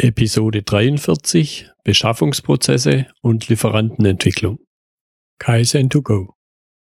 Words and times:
Episode 0.00 0.62
43 0.62 1.72
Beschaffungsprozesse 1.82 3.08
und 3.20 3.48
Lieferantenentwicklung. 3.48 4.60
Kaizen 5.40 5.90
to 5.90 6.02
go. 6.02 6.34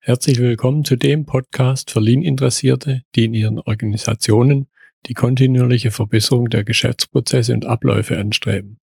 Herzlich 0.02 0.38
willkommen 0.40 0.84
zu 0.84 0.98
dem 0.98 1.26
Podcast 1.26 1.92
für 1.92 2.02
Lean-Interessierte, 2.02 3.04
die 3.16 3.24
in 3.24 3.34
ihren 3.34 3.60
Organisationen 3.60 4.68
die 5.06 5.14
kontinuierliche 5.14 5.92
Verbesserung 5.92 6.50
der 6.50 6.66
Geschäftsprozesse 6.66 7.54
und 7.54 7.66
Abläufe 7.66 8.20
anstreben, 8.20 8.80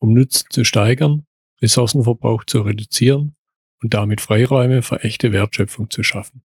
um 0.00 0.12
Nutzen 0.12 0.48
zu 0.50 0.62
steigern, 0.64 1.24
Ressourcenverbrauch 1.62 2.44
zu 2.44 2.60
reduzieren 2.60 3.36
und 3.82 3.94
damit 3.94 4.20
Freiräume 4.20 4.82
für 4.82 5.02
echte 5.02 5.32
Wertschöpfung 5.32 5.88
zu 5.88 6.02
schaffen. 6.02 6.42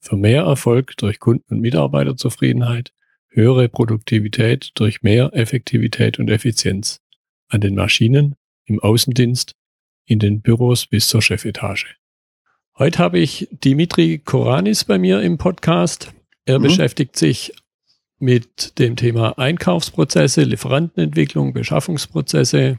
Für 0.00 0.16
mehr 0.16 0.42
Erfolg 0.42 0.96
durch 0.96 1.20
Kunden- 1.20 1.54
und 1.54 1.60
Mitarbeiterzufriedenheit 1.60 2.92
höhere 3.30 3.68
Produktivität 3.68 4.70
durch 4.74 5.02
mehr 5.02 5.30
Effektivität 5.34 6.18
und 6.18 6.30
Effizienz 6.30 7.00
an 7.48 7.60
den 7.60 7.74
Maschinen, 7.74 8.36
im 8.64 8.80
Außendienst, 8.80 9.54
in 10.06 10.18
den 10.18 10.40
Büros 10.40 10.86
bis 10.86 11.08
zur 11.08 11.22
Chefetage. 11.22 11.96
Heute 12.78 12.98
habe 12.98 13.18
ich 13.18 13.48
Dimitri 13.50 14.18
Koranis 14.18 14.84
bei 14.84 14.98
mir 14.98 15.20
im 15.20 15.36
Podcast. 15.36 16.12
Er 16.44 16.58
mhm. 16.58 16.64
beschäftigt 16.64 17.16
sich 17.16 17.52
mit 18.18 18.78
dem 18.78 18.96
Thema 18.96 19.38
Einkaufsprozesse, 19.38 20.42
Lieferantenentwicklung, 20.42 21.52
Beschaffungsprozesse. 21.52 22.78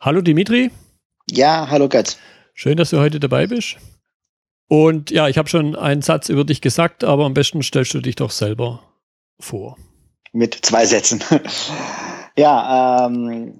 Hallo 0.00 0.20
Dimitri. 0.20 0.70
Ja, 1.30 1.68
hallo 1.68 1.88
Götz. 1.88 2.18
Schön, 2.54 2.76
dass 2.76 2.90
du 2.90 2.98
heute 2.98 3.20
dabei 3.20 3.46
bist. 3.46 3.76
Und 4.68 5.10
ja, 5.10 5.28
ich 5.28 5.38
habe 5.38 5.48
schon 5.48 5.76
einen 5.76 6.02
Satz 6.02 6.28
über 6.28 6.44
dich 6.44 6.60
gesagt, 6.60 7.04
aber 7.04 7.24
am 7.24 7.34
besten 7.34 7.62
stellst 7.62 7.94
du 7.94 8.00
dich 8.00 8.16
doch 8.16 8.30
selber 8.30 8.82
vor. 9.38 9.76
Mit 10.32 10.54
zwei 10.62 10.86
Sätzen. 10.86 11.22
ja, 12.36 13.06
ähm, 13.06 13.58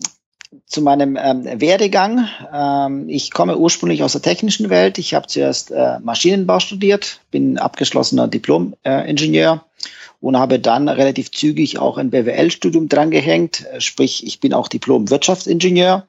zu 0.66 0.82
meinem 0.82 1.16
ähm, 1.20 1.44
Werdegang. 1.60 2.28
Ähm, 2.52 3.08
ich 3.08 3.30
komme 3.30 3.56
ursprünglich 3.56 4.02
aus 4.02 4.12
der 4.12 4.22
technischen 4.22 4.70
Welt. 4.70 4.98
Ich 4.98 5.14
habe 5.14 5.26
zuerst 5.26 5.70
äh, 5.70 5.98
Maschinenbau 6.00 6.60
studiert, 6.60 7.20
bin 7.30 7.58
abgeschlossener 7.58 8.28
Diplom-Ingenieur 8.28 9.64
äh, 9.64 9.86
und 10.20 10.38
habe 10.38 10.58
dann 10.58 10.88
relativ 10.88 11.30
zügig 11.30 11.78
auch 11.78 11.98
ein 11.98 12.10
BWL-Studium 12.10 12.88
drangehängt. 12.88 13.66
Sprich, 13.78 14.26
ich 14.26 14.40
bin 14.40 14.54
auch 14.54 14.68
Diplom-Wirtschaftsingenieur. 14.68 16.06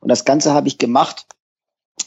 Und 0.00 0.08
das 0.08 0.24
Ganze 0.24 0.52
habe 0.52 0.68
ich 0.68 0.78
gemacht, 0.78 1.26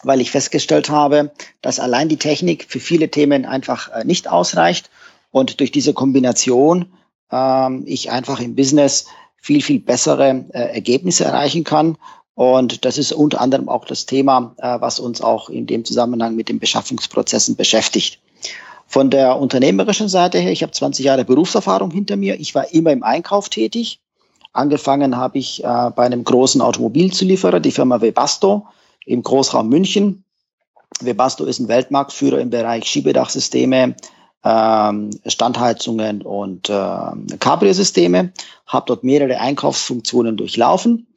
weil 0.04 0.22
ich 0.22 0.32
festgestellt 0.32 0.90
habe, 0.90 1.32
dass 1.62 1.80
allein 1.80 2.10
die 2.10 2.18
Technik 2.18 2.66
für 2.68 2.80
viele 2.80 3.10
Themen 3.10 3.46
einfach 3.46 3.90
äh, 3.90 4.04
nicht 4.04 4.28
ausreicht. 4.30 4.90
Und 5.34 5.60
durch 5.60 5.72
diese 5.72 5.94
Kombination 5.94 6.94
ähm, 7.32 7.84
ich 7.88 8.12
einfach 8.12 8.40
im 8.40 8.56
Business 8.56 9.08
viel, 9.36 9.64
viel 9.64 9.80
bessere 9.80 10.46
äh, 10.54 10.76
Ergebnisse 10.76 11.26
erreichen 11.26 11.64
kann. 11.64 11.98
Und 12.36 12.86
das 12.86 13.00
ist 13.00 13.12
unter 13.12 13.42
anderem 13.42 13.68
auch 13.68 13.86
das 13.86 14.06
Thema, 14.06 14.54
äh, 14.60 14.80
was 14.80 15.00
uns 15.00 15.22
auch 15.22 15.50
in 15.50 15.66
dem 15.66 15.86
Zusammenhang 15.86 16.36
mit 16.36 16.50
den 16.50 16.60
Beschaffungsprozessen 16.60 17.56
beschäftigt. 17.56 18.20
Von 18.86 19.10
der 19.10 19.40
unternehmerischen 19.40 20.08
Seite 20.08 20.38
her, 20.38 20.52
ich 20.52 20.62
habe 20.62 20.72
20 20.72 21.04
Jahre 21.04 21.26
Berufserfahrung 21.26 21.90
hinter 21.90 22.16
mir. 22.16 22.40
Ich 22.40 22.54
war 22.54 22.72
immer 22.72 22.92
im 22.92 23.02
Einkauf 23.02 23.50
tätig. 23.50 24.00
Angefangen 24.52 25.18
habe 25.18 25.40
ich 25.40 25.64
äh, 25.64 25.90
bei 25.96 26.06
einem 26.06 26.24
großen 26.24 26.62
Automobilzulieferer, 26.62 27.60
die 27.60 27.72
Firma 27.72 28.02
Webasto 28.02 28.68
im 29.08 29.24
Großraum 29.24 29.68
München. 29.68 30.24
Webasto 31.02 31.46
ist 31.46 31.58
ein 31.60 31.70
Weltmarktführer 31.70 32.40
im 32.40 32.52
Bereich 32.52 32.86
Schiebedachsysteme, 32.86 33.96
ähm, 34.44 35.10
Standheizungen 35.26 36.22
und 36.22 36.70
äh, 36.70 37.38
Cabrio-Systeme, 37.40 38.32
habe 38.68 38.86
dort 38.88 39.04
mehrere 39.04 39.40
Einkaufsfunktionen 39.40 40.38
durchlaufen 40.38 41.08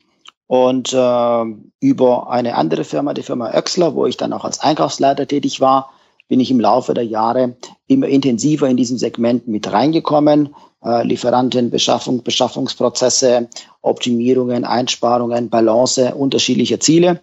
und 0.46 0.92
äh, 0.92 1.44
über 1.80 2.30
eine 2.30 2.54
andere 2.54 2.84
Firma, 2.84 3.14
die 3.14 3.22
Firma 3.22 3.52
Oechsler, 3.52 3.94
wo 3.94 4.06
ich 4.06 4.16
dann 4.16 4.32
auch 4.32 4.44
als 4.44 4.60
Einkaufsleiter 4.60 5.26
tätig 5.26 5.60
war, 5.60 5.90
bin 6.28 6.40
ich 6.40 6.50
im 6.50 6.60
Laufe 6.60 6.94
der 6.94 7.04
Jahre 7.04 7.56
immer 7.86 8.08
intensiver 8.08 8.68
in 8.68 8.76
diesem 8.76 8.98
Segment 8.98 9.46
mit 9.48 9.70
reingekommen. 9.70 10.54
Äh, 10.84 11.04
Lieferanten, 11.04 11.70
Beschaffung, 11.70 12.22
Beschaffungsprozesse, 12.22 13.48
Optimierungen, 13.82 14.64
Einsparungen, 14.64 15.50
Balance 15.50 16.14
unterschiedlicher 16.14 16.80
Ziele. 16.80 17.22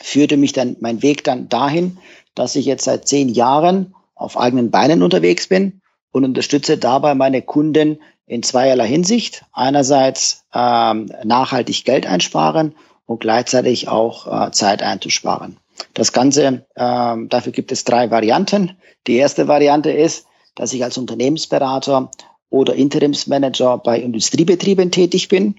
Führte 0.00 0.36
mich 0.36 0.52
dann 0.52 0.76
mein 0.80 1.02
Weg 1.02 1.24
dann 1.24 1.48
dahin, 1.48 1.98
dass 2.34 2.54
ich 2.54 2.66
jetzt 2.66 2.84
seit 2.84 3.08
zehn 3.08 3.28
Jahren 3.28 3.94
auf 4.18 4.38
eigenen 4.38 4.70
Beinen 4.70 5.02
unterwegs 5.02 5.48
bin 5.48 5.80
und 6.10 6.24
unterstütze 6.24 6.76
dabei 6.76 7.14
meine 7.14 7.42
Kunden 7.42 8.00
in 8.26 8.42
zweierlei 8.42 8.86
Hinsicht. 8.86 9.44
Einerseits 9.52 10.44
ähm, 10.52 11.10
nachhaltig 11.24 11.84
Geld 11.84 12.06
einsparen 12.06 12.74
und 13.06 13.20
gleichzeitig 13.20 13.88
auch 13.88 14.48
äh, 14.48 14.50
Zeit 14.50 14.82
einzusparen. 14.82 15.56
Das 15.94 16.12
Ganze, 16.12 16.66
ähm, 16.76 17.28
dafür 17.28 17.52
gibt 17.52 17.72
es 17.72 17.84
drei 17.84 18.10
Varianten. 18.10 18.76
Die 19.06 19.16
erste 19.16 19.48
Variante 19.48 19.90
ist, 19.90 20.26
dass 20.54 20.72
ich 20.72 20.82
als 20.82 20.98
Unternehmensberater 20.98 22.10
oder 22.50 22.74
Interimsmanager 22.74 23.78
bei 23.78 24.00
Industriebetrieben 24.00 24.90
tätig 24.90 25.28
bin 25.28 25.54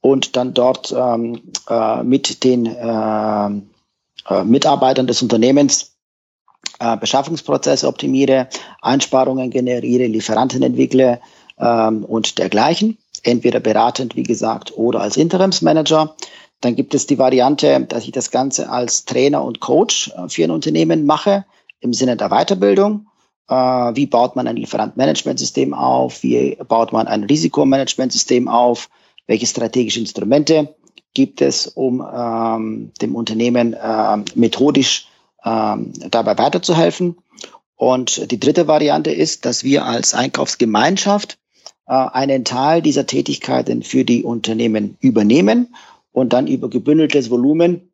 und 0.00 0.36
dann 0.36 0.54
dort 0.54 0.94
ähm, 0.96 1.40
äh, 1.68 2.02
mit 2.02 2.42
den 2.44 2.66
äh, 2.66 3.50
äh, 4.28 4.44
Mitarbeitern 4.44 5.06
des 5.06 5.22
Unternehmens 5.22 5.96
äh, 6.80 6.96
Beschaffungsprozesse 6.96 7.86
optimiere, 7.86 8.48
Einsparungen 8.80 9.50
generiere, 9.50 10.06
Lieferanten 10.06 10.62
entwickle 10.62 11.20
ähm, 11.58 12.04
und 12.04 12.38
dergleichen. 12.38 12.98
Entweder 13.22 13.60
beratend, 13.60 14.16
wie 14.16 14.22
gesagt, 14.22 14.76
oder 14.76 15.00
als 15.00 15.16
Interimsmanager. 15.16 16.16
Dann 16.62 16.76
gibt 16.76 16.94
es 16.94 17.06
die 17.06 17.18
Variante, 17.18 17.86
dass 17.88 18.04
ich 18.04 18.12
das 18.12 18.30
Ganze 18.30 18.70
als 18.70 19.04
Trainer 19.04 19.44
und 19.44 19.60
Coach 19.60 20.10
äh, 20.16 20.28
für 20.28 20.44
ein 20.44 20.50
Unternehmen 20.50 21.06
mache, 21.06 21.44
im 21.80 21.92
Sinne 21.92 22.16
der 22.16 22.30
Weiterbildung. 22.30 23.06
Äh, 23.48 23.54
wie 23.54 24.06
baut 24.06 24.36
man 24.36 24.46
ein 24.46 24.56
Lieferantmanagementsystem 24.56 25.74
auf? 25.74 26.22
Wie 26.22 26.56
baut 26.66 26.92
man 26.92 27.06
ein 27.06 27.24
Risikomanagementsystem 27.24 28.48
auf? 28.48 28.88
Welche 29.26 29.46
strategischen 29.46 30.02
Instrumente 30.02 30.74
gibt 31.12 31.42
es, 31.42 31.66
um 31.66 32.00
ähm, 32.00 32.92
dem 33.02 33.14
Unternehmen 33.14 33.74
äh, 33.74 34.16
methodisch 34.34 35.09
ähm, 35.44 35.92
dabei 36.10 36.38
weiterzuhelfen. 36.38 37.16
Und 37.76 38.30
die 38.30 38.40
dritte 38.40 38.66
Variante 38.68 39.10
ist, 39.10 39.44
dass 39.46 39.64
wir 39.64 39.84
als 39.86 40.14
Einkaufsgemeinschaft 40.14 41.38
äh, 41.86 41.92
einen 41.92 42.44
Teil 42.44 42.82
dieser 42.82 43.06
Tätigkeiten 43.06 43.82
für 43.82 44.04
die 44.04 44.22
Unternehmen 44.22 44.96
übernehmen 45.00 45.74
und 46.12 46.32
dann 46.32 46.46
über 46.46 46.68
gebündeltes 46.68 47.30
Volumen 47.30 47.90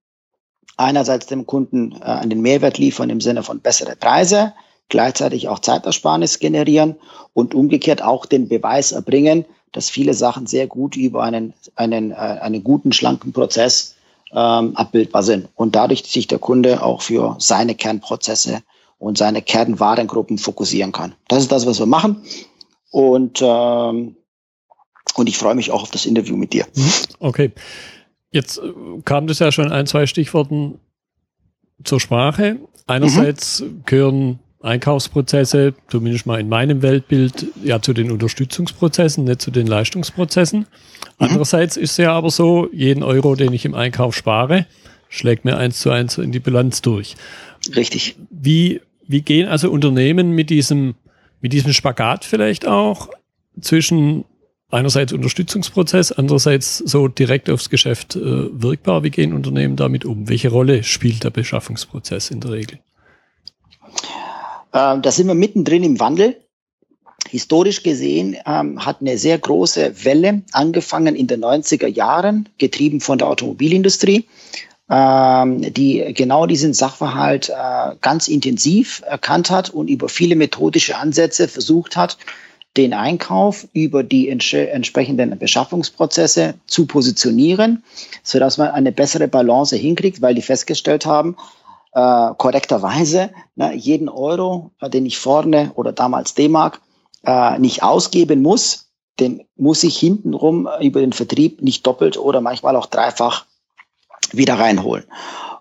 einerseits 0.76 1.26
dem 1.26 1.46
Kunden 1.46 1.92
äh, 1.92 2.04
einen 2.04 2.40
Mehrwert 2.42 2.78
liefern 2.78 3.10
im 3.10 3.20
Sinne 3.20 3.42
von 3.42 3.60
bessere 3.60 3.96
Preise, 3.96 4.52
gleichzeitig 4.88 5.48
auch 5.48 5.58
Zeitersparnis 5.58 6.38
generieren 6.38 6.96
und 7.32 7.54
umgekehrt 7.54 8.02
auch 8.02 8.26
den 8.26 8.48
Beweis 8.48 8.92
erbringen, 8.92 9.44
dass 9.72 9.90
viele 9.90 10.14
Sachen 10.14 10.46
sehr 10.46 10.66
gut 10.66 10.96
über 10.96 11.22
einen, 11.22 11.54
einen, 11.74 12.12
äh, 12.12 12.14
einen 12.14 12.64
guten, 12.64 12.92
schlanken 12.92 13.32
Prozess 13.32 13.95
ähm, 14.32 14.76
abbildbar 14.76 15.22
sind 15.22 15.48
und 15.54 15.76
dadurch 15.76 16.04
sich 16.04 16.26
der 16.26 16.38
Kunde 16.38 16.82
auch 16.82 17.03
für 17.03 17.37
seine 17.38 17.75
Kernprozesse 17.75 18.62
und 18.98 19.19
seine 19.19 19.42
Kernwarengruppen 19.42 20.38
fokussieren 20.38 20.92
kann. 20.92 21.14
Das 21.28 21.42
ist 21.42 21.53
das, 21.53 21.66
was 21.66 21.78
wir 21.78 21.87
machen 21.87 22.22
und 22.91 23.41
ähm, 23.42 24.16
und 25.14 25.28
ich 25.28 25.38
freue 25.38 25.54
mich 25.54 25.70
auch 25.70 25.82
auf 25.82 25.91
das 25.91 26.04
Interview 26.04 26.37
mit 26.37 26.53
dir. 26.53 26.66
Mhm. 26.75 26.92
Okay. 27.20 27.53
Jetzt 28.31 28.59
äh, 28.59 28.72
kam 29.04 29.26
das 29.26 29.38
ja 29.38 29.53
schon 29.53 29.72
ein, 29.72 29.87
zwei 29.87 30.06
Stichworten 30.06 30.78
zur 31.84 32.00
Sprache. 32.00 32.58
Einerseits 32.87 33.60
mhm. 33.60 33.82
gehören 33.87 34.38
Einkaufsprozesse, 34.60 35.75
zumindest 35.88 36.26
mal 36.26 36.41
in 36.41 36.48
meinem 36.48 36.82
Weltbild, 36.82 37.47
ja 37.62 37.81
zu 37.81 37.93
den 37.93 38.10
Unterstützungsprozessen, 38.10 39.25
nicht 39.25 39.41
zu 39.41 39.50
den 39.50 39.66
Leistungsprozessen. 39.66 40.66
Mhm. 41.19 41.28
Andererseits 41.28 41.77
ist 41.77 41.93
es 41.93 41.97
ja 41.97 42.12
aber 42.12 42.31
so, 42.31 42.69
jeden 42.72 43.03
Euro, 43.03 43.35
den 43.35 43.52
ich 43.52 43.64
im 43.64 43.75
Einkauf 43.75 44.14
spare, 44.14 44.67
schlägt 45.08 45.44
mir 45.44 45.56
eins 45.56 45.81
zu 45.81 45.90
eins 45.90 46.19
in 46.19 46.32
die 46.32 46.40
Bilanz 46.40 46.82
durch. 46.82 47.17
Richtig. 47.75 48.17
Wie, 48.31 48.81
wie 49.06 49.23
gehen 49.23 49.49
also 49.49 49.70
Unternehmen 49.70 50.31
mit 50.31 50.50
diesem, 50.50 50.94
mit 51.40 51.52
diesem 51.52 51.73
Spagat 51.73 52.25
vielleicht 52.25 52.67
auch 52.67 53.08
zwischen 53.61 54.25
einerseits 54.70 55.12
Unterstützungsprozess, 55.12 56.12
andererseits 56.12 56.79
so 56.79 57.08
direkt 57.08 57.49
aufs 57.49 57.70
Geschäft 57.70 58.17
äh, 58.17 58.20
wirkbar? 58.23 59.02
Wie 59.02 59.11
gehen 59.11 59.32
Unternehmen 59.32 59.76
damit 59.76 60.05
um? 60.05 60.29
Welche 60.29 60.50
Rolle 60.50 60.82
spielt 60.82 61.25
der 61.25 61.31
Beschaffungsprozess 61.31 62.31
in 62.31 62.40
der 62.40 62.52
Regel? 62.52 62.79
Ähm, 64.73 65.02
da 65.02 65.11
sind 65.11 65.29
wir 65.29 65.35
mittendrin 65.35 65.85
im 65.85 65.99
Wandel. 66.00 66.37
Historisch 67.31 67.82
gesehen 67.82 68.37
ähm, 68.46 68.84
hat 68.84 69.00
eine 69.00 69.19
sehr 69.19 69.38
große 69.38 70.05
Welle 70.05 70.43
angefangen 70.52 71.17
in 71.17 71.26
den 71.26 71.44
90er 71.44 71.87
Jahren, 71.87 72.49
getrieben 72.58 73.00
von 73.00 73.19
der 73.19 73.28
Automobilindustrie, 73.28 74.26
ähm, 74.88 75.73
die 75.73 76.12
genau 76.14 76.46
diesen 76.46 76.75
Sachverhalt 76.75 77.49
äh, 77.49 77.96
ganz 78.00 78.28
intensiv 78.28 79.02
erkannt 79.06 79.50
hat 79.50 79.70
und 79.70 79.88
über 79.88 80.08
viele 80.08 80.37
methodische 80.37 80.96
Ansätze 80.96 81.49
versucht 81.49 81.96
hat, 81.96 82.19
den 82.76 82.93
Einkauf 82.93 83.67
über 83.73 84.02
die 84.02 84.28
ents 84.28 84.52
entsprechenden 84.52 85.38
Beschaffungsprozesse 85.38 86.55
zu 86.67 86.87
positionieren, 86.87 87.82
sodass 88.23 88.58
man 88.58 88.69
eine 88.69 88.93
bessere 88.93 89.28
Balance 89.28 89.76
hinkriegt, 89.76 90.20
weil 90.20 90.34
die 90.34 90.43
festgestellt 90.43 91.06
haben, 91.06 91.37
äh, 91.93 92.34
korrekterweise, 92.37 93.31
ne, 93.55 93.75
jeden 93.75 94.08
Euro, 94.08 94.70
äh, 94.81 94.90
den 94.90 95.06
ich 95.06 95.19
vorne 95.19 95.73
oder 95.75 95.93
damals 95.93 96.34
D-Mark 96.34 96.81
äh, 97.26 97.58
nicht 97.58 97.82
ausgeben 97.82 98.43
muss, 98.43 98.90
den 99.20 99.44
muss 99.56 99.82
ich 99.84 99.99
hintenrum 99.99 100.69
über 100.81 101.00
den 101.00 101.12
Vertrieb 101.12 101.62
nicht 101.62 101.87
doppelt 101.87 102.17
oder 102.17 102.40
manchmal 102.40 102.76
auch 102.76 102.87
dreifach 102.87 103.46
wieder 104.32 104.58
reinholen. 104.58 105.05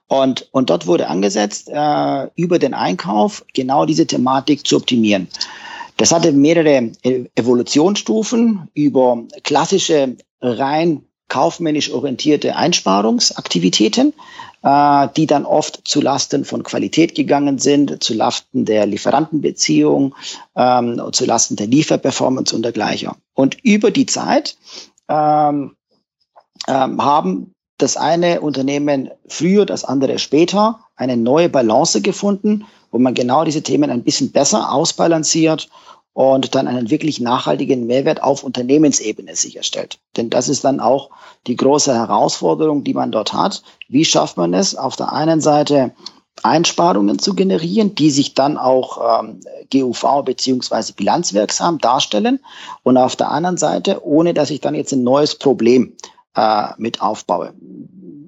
Und, 0.07 0.47
und 0.51 0.69
dort 0.69 0.88
wurde 0.88 1.07
angesetzt, 1.07 1.69
äh, 1.71 2.27
über 2.35 2.59
den 2.59 2.73
Einkauf 2.73 3.44
genau 3.53 3.85
diese 3.85 4.06
Thematik 4.06 4.67
zu 4.67 4.77
optimieren. 4.77 5.27
Das 5.97 6.12
hatte 6.12 6.31
mehrere 6.31 6.91
e-, 7.03 7.25
Evolutionsstufen 7.35 8.69
über 8.73 9.23
klassische 9.44 10.17
rein 10.41 11.03
kaufmännisch 11.27 11.91
orientierte 11.91 12.56
Einsparungsaktivitäten, 12.56 14.13
äh, 14.65 15.07
die 15.15 15.27
dann 15.27 15.45
oft 15.45 15.81
zu 15.88 16.01
Lasten 16.01 16.44
von 16.44 16.63
Qualität 16.63 17.13
gegangen 17.13 17.59
sind, 17.59 18.03
zu 18.03 18.15
Lasten 18.15 18.65
der 18.65 18.88
Lieferantenbeziehung, 18.88 20.15
ähm, 20.56 21.01
zu 21.12 21.25
Lasten 21.25 21.56
der 21.56 21.67
Lieferperformance 21.67 22.56
und 22.56 22.63
dergleichen. 22.63 23.12
Und 23.35 23.63
über 23.63 23.91
die 23.91 24.07
Zeit 24.07 24.57
ähm, 25.07 25.75
ähm, 26.67 27.03
haben 27.03 27.51
das 27.77 27.95
eine 27.95 28.41
Unternehmen 28.41 29.12
früher, 29.27 29.67
das 29.67 29.83
andere 29.85 30.17
später 30.17 30.79
eine 30.95 31.15
neue 31.15 31.50
Balance 31.50 32.01
gefunden, 32.01 32.65
wo 32.89 32.97
man 32.97 33.13
genau 33.13 33.44
diese 33.44 33.62
Themen 33.62 33.91
ein 33.91 34.03
bisschen 34.03 34.31
besser 34.31 34.71
ausbalanciert 34.71 35.69
und 36.15 36.56
dann 36.56 36.69
einen 36.69 36.89
wirklich 36.89 37.19
nachhaltigen 37.19 37.88
Mehrwert 37.88 38.23
auf 38.23 38.45
Unternehmensebene 38.45 39.35
sicherstellt. 39.35 40.00
Denn 40.15 40.29
das 40.29 40.47
ist 40.47 40.63
dann 40.63 40.79
auch 40.79 41.09
die 41.45 41.57
große 41.57 41.94
Herausforderung, 41.94 42.85
die 42.85 42.94
man 42.94 43.12
dort 43.12 43.33
hat. 43.33 43.63
Wie 43.89 44.06
schafft 44.06 44.38
man 44.38 44.53
es, 44.53 44.77
auf 44.77 44.95
der 44.95 45.12
einen 45.12 45.41
Seite 45.41 45.91
Einsparungen 46.41 47.19
zu 47.19 47.33
generieren, 47.33 47.95
die 47.95 48.12
sich 48.12 48.33
dann 48.33 48.57
auch 48.57 49.23
ähm, 49.23 49.41
GUV 49.73 50.23
beziehungsweise 50.23 50.94
bilanzwirksam 50.94 51.79
darstellen 51.79 52.39
und 52.83 52.95
auf 52.95 53.17
der 53.17 53.29
anderen 53.29 53.57
Seite, 53.57 54.06
ohne 54.06 54.33
dass 54.33 54.51
ich 54.51 54.62
dann 54.62 54.73
jetzt 54.73 54.94
ein 54.94 55.03
neues 55.03 55.35
Problem 55.35 55.97
äh, 56.33 56.67
mit 56.77 57.01
aufbaue. 57.01 57.53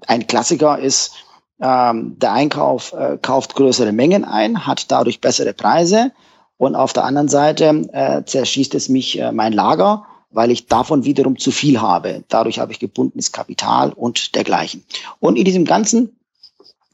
Ein 0.08 0.28
Klassiker 0.28 0.78
ist, 0.78 1.14
ähm, 1.62 2.20
der 2.20 2.34
Einkauf 2.34 2.92
äh, 2.92 3.18
kauft 3.22 3.56
größere 3.56 3.94
Mengen 3.94 4.26
ein, 4.26 4.68
hat 4.68 4.92
dadurch 4.92 5.22
bessere 5.22 5.54
Preise, 5.54 6.12
und 6.58 6.76
auf 6.76 6.94
der 6.94 7.06
anderen 7.06 7.28
Seite 7.28 7.88
äh, 7.94 8.24
zerschießt 8.24 8.74
es 8.76 8.90
mich 8.90 9.20
äh, 9.20 9.32
mein 9.32 9.54
Lager, 9.54 10.06
weil 10.32 10.52
ich 10.52 10.68
davon 10.68 11.06
wiederum 11.06 11.38
zu 11.38 11.52
viel 11.52 11.80
habe. 11.82 12.24
Dadurch 12.28 12.60
habe 12.60 12.72
ich 12.72 12.80
gebundenes 12.80 13.32
Kapital 13.32 13.94
und 13.94 14.36
dergleichen. 14.36 14.84
Und 15.20 15.38
in 15.38 15.46
diesem 15.46 15.66
ganzen 15.66 16.18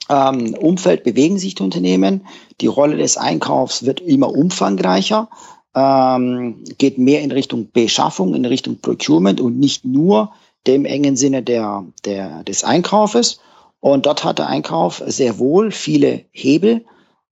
ähm, 0.10 0.54
Umfeld 0.56 1.04
bewegen 1.04 1.39
sich 1.39 1.56
die 1.56 1.63
Unternehmen. 1.63 2.27
Die 2.62 2.68
Rolle 2.68 2.98
des 2.98 3.18
Einkaufs 3.18 3.86
wird 3.86 4.01
immer 4.01 4.30
umfangreicher, 4.30 5.30
ähm, 5.75 6.63
geht 6.77 6.98
mehr 6.98 7.21
in 7.21 7.31
Richtung 7.31 7.69
Beschaffung, 7.71 8.36
in 8.36 8.45
Richtung 8.45 8.80
Procurement 8.80 9.42
und 9.42 9.59
nicht 9.59 9.86
nur 9.86 10.33
dem 10.68 10.86
engen 10.86 11.16
Sinne 11.16 11.42
der, 11.42 11.86
der, 12.06 12.44
des 12.44 12.63
Einkaufes. 12.63 13.39
Und 13.80 14.06
dort 14.06 14.24
hat 14.24 14.39
der 14.39 14.48
Einkauf 14.48 15.01
sehr 15.07 15.39
wohl 15.39 15.71
viele 15.71 16.25
Hebel, 16.31 16.86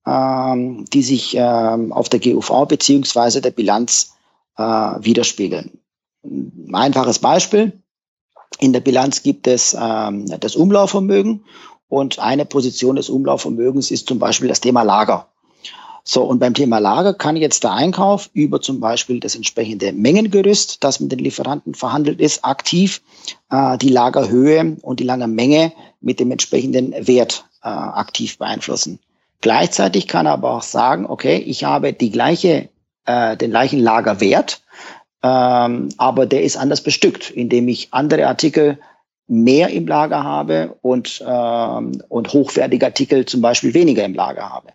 ähm, 0.05 0.85
die 0.85 1.03
sich 1.03 1.35
ähm, 1.37 1.93
auf 1.93 2.09
der 2.09 2.19
GUV 2.19 2.67
beziehungsweise 2.67 3.41
der 3.41 3.51
Bilanz 3.51 4.13
äh, 4.57 4.63
widerspiegeln. 4.63 5.79
Ein 6.23 6.75
einfaches 6.75 7.19
Beispiel. 7.19 7.81
In 8.59 8.73
der 8.73 8.81
Bilanz 8.81 9.23
gibt 9.23 9.47
es 9.47 9.75
ähm, 9.79 10.25
das 10.39 10.55
Umlaufvermögen 10.55 11.45
und 11.87 12.19
eine 12.19 12.45
Position 12.45 12.95
des 12.95 13.09
Umlaufvermögens 13.09 13.91
ist 13.91 14.07
zum 14.07 14.19
Beispiel 14.19 14.47
das 14.47 14.61
Thema 14.61 14.83
Lager. 14.83 15.27
So, 16.03 16.23
und 16.23 16.39
beim 16.39 16.55
Thema 16.55 16.79
Lager 16.79 17.13
kann 17.13 17.35
jetzt 17.35 17.63
der 17.63 17.73
Einkauf 17.73 18.29
über 18.33 18.59
zum 18.59 18.79
Beispiel 18.79 19.19
das 19.19 19.35
entsprechende 19.35 19.93
Mengengerüst, 19.93 20.83
das 20.83 20.99
mit 20.99 21.11
den 21.11 21.19
Lieferanten 21.19 21.75
verhandelt 21.75 22.19
ist, 22.19 22.43
aktiv 22.43 23.01
äh, 23.51 23.77
die 23.77 23.89
Lagerhöhe 23.89 24.77
und 24.81 24.99
die 24.99 25.03
Lagermenge 25.03 25.73
mit 25.99 26.19
dem 26.19 26.31
entsprechenden 26.31 26.93
Wert 27.07 27.45
äh, 27.63 27.67
aktiv 27.67 28.39
beeinflussen. 28.39 28.99
Gleichzeitig 29.41 30.07
kann 30.07 30.27
er 30.27 30.33
aber 30.33 30.51
auch 30.55 30.63
sagen, 30.63 31.05
okay, 31.07 31.37
ich 31.37 31.63
habe 31.63 31.93
die 31.93 32.11
gleiche, 32.11 32.69
äh, 33.05 33.35
den 33.35 33.51
gleichen 33.51 33.79
Lagerwert, 33.79 34.61
ähm, 35.23 35.89
aber 35.97 36.25
der 36.25 36.43
ist 36.43 36.57
anders 36.57 36.81
bestückt, 36.81 37.29
indem 37.29 37.67
ich 37.67 37.89
andere 37.91 38.27
Artikel 38.27 38.79
mehr 39.27 39.69
im 39.69 39.87
Lager 39.87 40.23
habe 40.23 40.75
und, 40.81 41.23
ähm, 41.25 42.03
und 42.09 42.33
hochwertige 42.33 42.85
Artikel 42.85 43.25
zum 43.25 43.41
Beispiel 43.41 43.73
weniger 43.73 44.03
im 44.03 44.13
Lager 44.13 44.49
habe. 44.49 44.69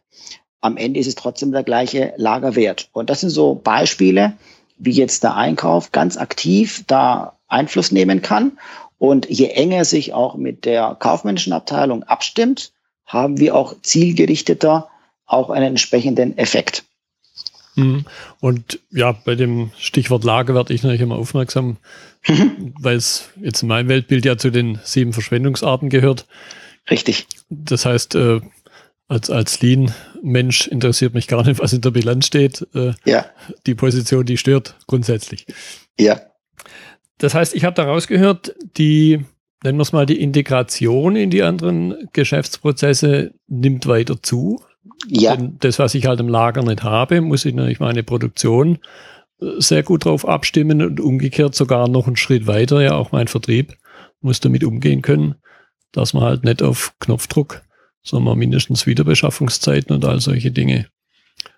Am 0.61 0.77
Ende 0.77 0.99
ist 0.99 1.07
es 1.07 1.15
trotzdem 1.15 1.53
der 1.53 1.63
gleiche 1.63 2.15
Lagerwert. 2.17 2.89
Und 2.93 3.11
das 3.11 3.21
sind 3.21 3.31
so 3.31 3.55
Beispiele, 3.55 4.33
wie 4.79 4.93
jetzt 4.93 5.23
der 5.23 5.37
Einkauf 5.37 5.93
ganz 5.93 6.17
aktiv 6.17 6.85
da 6.87 7.39
Einfluss 7.49 7.93
nehmen 7.93 8.23
kann. 8.23 8.59
Und 8.99 9.29
je 9.29 9.49
enger 9.49 9.85
sich 9.85 10.15
auch 10.15 10.37
mit 10.37 10.65
der 10.65 10.97
kaufmännischen 10.99 11.53
Abteilung 11.53 12.03
abstimmt, 12.05 12.73
haben 13.07 13.39
wir 13.39 13.55
auch 13.55 13.75
zielgerichteter 13.83 14.89
auch 15.27 15.51
einen 15.51 15.67
entsprechenden 15.67 16.37
Effekt. 16.39 16.85
Mhm. 17.77 18.05
Und 18.41 18.81
ja, 18.91 19.13
bei 19.13 19.35
dem 19.35 19.71
Stichwort 19.79 20.25
Lage 20.25 20.55
werde 20.55 20.73
ich 20.73 20.83
natürlich 20.83 21.03
immer 21.03 21.17
aufmerksam, 21.17 21.77
mhm. 22.27 22.75
weil 22.81 22.97
es 22.97 23.31
jetzt 23.41 23.63
in 23.63 23.69
meinem 23.69 23.89
Weltbild 23.89 24.25
ja 24.25 24.37
zu 24.37 24.51
den 24.51 24.81
sieben 24.83 25.13
Verschwendungsarten 25.13 25.91
gehört. 25.91 26.27
Richtig. 26.91 27.27
Das 27.49 27.85
heißt, 27.85 28.15
äh, 28.15 28.41
als, 29.09 29.31
als 29.31 29.61
Lean-Mensch 29.61 30.67
interessiert 30.69 31.15
mich 31.15 31.29
gar 31.29 31.45
nicht, 31.45 31.61
was 31.61 31.73
in 31.73 31.81
der 31.81 31.91
Bilanz 31.91 32.27
steht. 32.27 32.67
Äh, 32.75 32.93
ja. 33.05 33.27
Die 33.67 33.75
Position, 33.75 34.25
die 34.25 34.37
stört 34.37 34.77
grundsätzlich. 34.87 35.47
Ja. 35.99 36.21
Das 37.19 37.35
heißt, 37.35 37.55
ich 37.55 37.65
habe 37.65 37.75
daraus 37.75 38.07
gehört, 38.09 38.55
die 38.77 39.25
nennen 39.63 39.79
wir 39.79 39.83
es 39.83 39.93
mal, 39.93 40.07
die 40.07 40.21
Integration 40.21 41.17
in 41.17 41.31
die 41.31 41.43
anderen 41.43 42.09
Geschäftsprozesse 42.13 43.33
nimmt 43.47 43.87
weiter 43.87 44.23
zu. 44.23 44.63
Ja. 45.09 45.37
Denn 45.37 45.57
das, 45.61 45.79
was 45.79 45.95
ich 45.95 46.07
halt 46.07 46.21
im 46.21 46.29
Lager 46.29 46.63
nicht 46.63 46.83
habe, 46.83 47.21
muss 47.21 47.45
ich 47.45 47.55
natürlich 47.55 47.81
meine 47.81 48.03
Produktion 48.03 48.79
äh, 49.41 49.47
sehr 49.59 49.83
gut 49.83 50.05
drauf 50.05 50.27
abstimmen 50.27 50.83
und 50.83 51.01
umgekehrt 51.01 51.55
sogar 51.55 51.89
noch 51.89 52.07
einen 52.07 52.17
Schritt 52.17 52.47
weiter, 52.47 52.81
ja 52.83 52.95
auch 52.95 53.13
mein 53.13 53.29
Vertrieb 53.29 53.77
muss 54.21 54.41
damit 54.41 54.65
umgehen 54.65 55.03
können, 55.03 55.37
dass 55.93 56.13
man 56.13 56.25
halt 56.25 56.45
nicht 56.45 56.63
auf 56.63 56.95
Knopfdruck, 57.01 57.63
sondern 58.03 58.39
mindestens 58.39 58.87
Wiederbeschaffungszeiten 58.87 59.95
und 59.95 60.05
all 60.05 60.21
solche 60.21 60.51
Dinge 60.51 60.89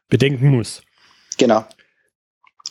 bedenken 0.09 0.51
muss. 0.51 0.83
Genau. 1.39 1.65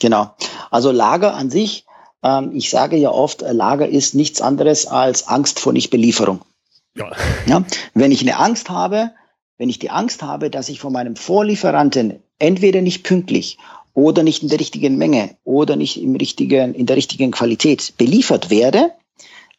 Genau. 0.00 0.36
Also 0.70 0.92
Lager 0.92 1.34
an 1.34 1.50
sich 1.50 1.84
ähm, 2.22 2.50
ich 2.54 2.70
sage 2.70 2.96
ja 2.96 3.10
oft, 3.10 3.42
äh, 3.42 3.52
Lager 3.52 3.88
ist 3.88 4.14
nichts 4.14 4.40
anderes 4.40 4.86
als 4.86 5.28
Angst 5.28 5.60
vor 5.60 5.72
Nichtbelieferung. 5.72 6.40
Ja. 6.94 7.12
ja. 7.46 7.64
Wenn 7.94 8.12
ich 8.12 8.22
eine 8.22 8.38
Angst 8.38 8.70
habe, 8.70 9.12
wenn 9.56 9.68
ich 9.68 9.78
die 9.78 9.90
Angst 9.90 10.22
habe, 10.22 10.50
dass 10.50 10.68
ich 10.68 10.80
von 10.80 10.92
meinem 10.92 11.16
Vorlieferanten 11.16 12.22
entweder 12.38 12.80
nicht 12.80 13.04
pünktlich 13.04 13.58
oder 13.94 14.22
nicht 14.22 14.42
in 14.42 14.48
der 14.48 14.60
richtigen 14.60 14.96
Menge 14.96 15.36
oder 15.44 15.76
nicht 15.76 16.00
im 16.00 16.14
richtigen, 16.14 16.74
in 16.74 16.86
der 16.86 16.96
richtigen 16.96 17.32
Qualität 17.32 17.94
beliefert 17.98 18.50
werde, 18.50 18.92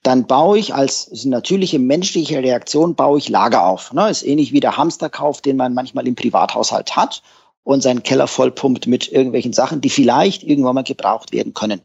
dann 0.03 0.27
baue 0.27 0.57
ich 0.57 0.73
als 0.73 1.25
natürliche 1.25 1.77
menschliche 1.77 2.41
Reaktion, 2.41 2.95
baue 2.95 3.17
ich 3.17 3.27
Lager 3.27 3.65
auf. 3.65 3.91
Ne? 3.93 4.09
Ist 4.09 4.23
ähnlich 4.23 4.53
wie 4.53 4.61
der 4.61 4.77
Hamsterkauf, 4.77 5.41
den 5.41 5.57
man 5.57 5.73
manchmal 5.73 6.07
im 6.07 6.15
Privathaushalt 6.15 6.95
hat 6.95 7.21
und 7.63 7.83
seinen 7.83 8.03
Keller 8.03 8.27
vollpumpt 8.27 8.87
mit 8.87 9.11
irgendwelchen 9.11 9.51
Sachen, 9.51 9.81
die 9.81 9.89
vielleicht 9.89 10.43
irgendwann 10.43 10.75
mal 10.75 10.83
gebraucht 10.83 11.33
werden 11.33 11.53
können. 11.53 11.81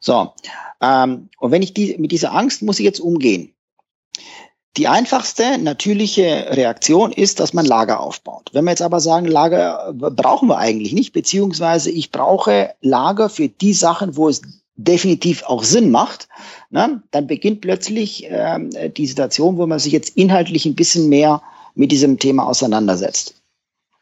So, 0.00 0.32
ähm, 0.80 1.28
und 1.38 1.50
wenn 1.50 1.62
ich 1.62 1.74
die, 1.74 1.96
mit 1.98 2.12
dieser 2.12 2.32
Angst 2.32 2.62
muss 2.62 2.78
ich 2.78 2.84
jetzt 2.84 3.00
umgehen. 3.00 3.54
Die 4.76 4.86
einfachste 4.86 5.58
natürliche 5.58 6.46
Reaktion 6.50 7.12
ist, 7.12 7.40
dass 7.40 7.52
man 7.52 7.66
Lager 7.66 8.00
aufbaut. 8.00 8.50
Wenn 8.52 8.64
wir 8.64 8.70
jetzt 8.70 8.82
aber 8.82 9.00
sagen, 9.00 9.26
Lager 9.26 9.92
brauchen 9.92 10.48
wir 10.48 10.58
eigentlich 10.58 10.92
nicht, 10.92 11.12
beziehungsweise 11.12 11.90
ich 11.90 12.12
brauche 12.12 12.74
Lager 12.80 13.28
für 13.28 13.48
die 13.48 13.72
Sachen, 13.72 14.16
wo 14.16 14.28
es 14.28 14.42
definitiv 14.76 15.42
auch 15.42 15.64
Sinn 15.64 15.90
macht, 15.90 16.28
ne, 16.70 17.02
dann 17.10 17.26
beginnt 17.26 17.60
plötzlich 17.60 18.26
ähm, 18.28 18.70
die 18.96 19.06
Situation, 19.06 19.58
wo 19.58 19.66
man 19.66 19.80
sich 19.80 19.92
jetzt 19.92 20.16
inhaltlich 20.16 20.64
ein 20.64 20.76
bisschen 20.76 21.08
mehr 21.08 21.42
mit 21.74 21.92
diesem 21.92 22.18
Thema 22.18 22.46
auseinandersetzt. 22.46 23.34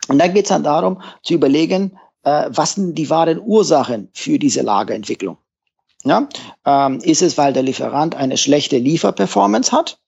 Und 0.08 0.18
dann 0.18 0.34
geht 0.34 0.44
es 0.44 0.50
dann 0.50 0.62
darum 0.62 1.02
zu 1.22 1.34
überlegen, 1.34 1.98
äh, 2.24 2.50
was 2.50 2.74
sind 2.74 2.96
die 2.96 3.10
wahren 3.10 3.40
Ursachen 3.40 4.08
für 4.12 4.38
diese 4.38 4.62
Lagerentwicklung. 4.62 5.38
Ja? 6.04 6.28
Ähm, 6.64 6.98
ist 7.00 7.22
es, 7.22 7.38
weil 7.38 7.52
der 7.52 7.62
Lieferant 7.62 8.14
eine 8.14 8.36
schlechte 8.36 8.78
Lieferperformance 8.78 9.72
hat? 9.72 9.98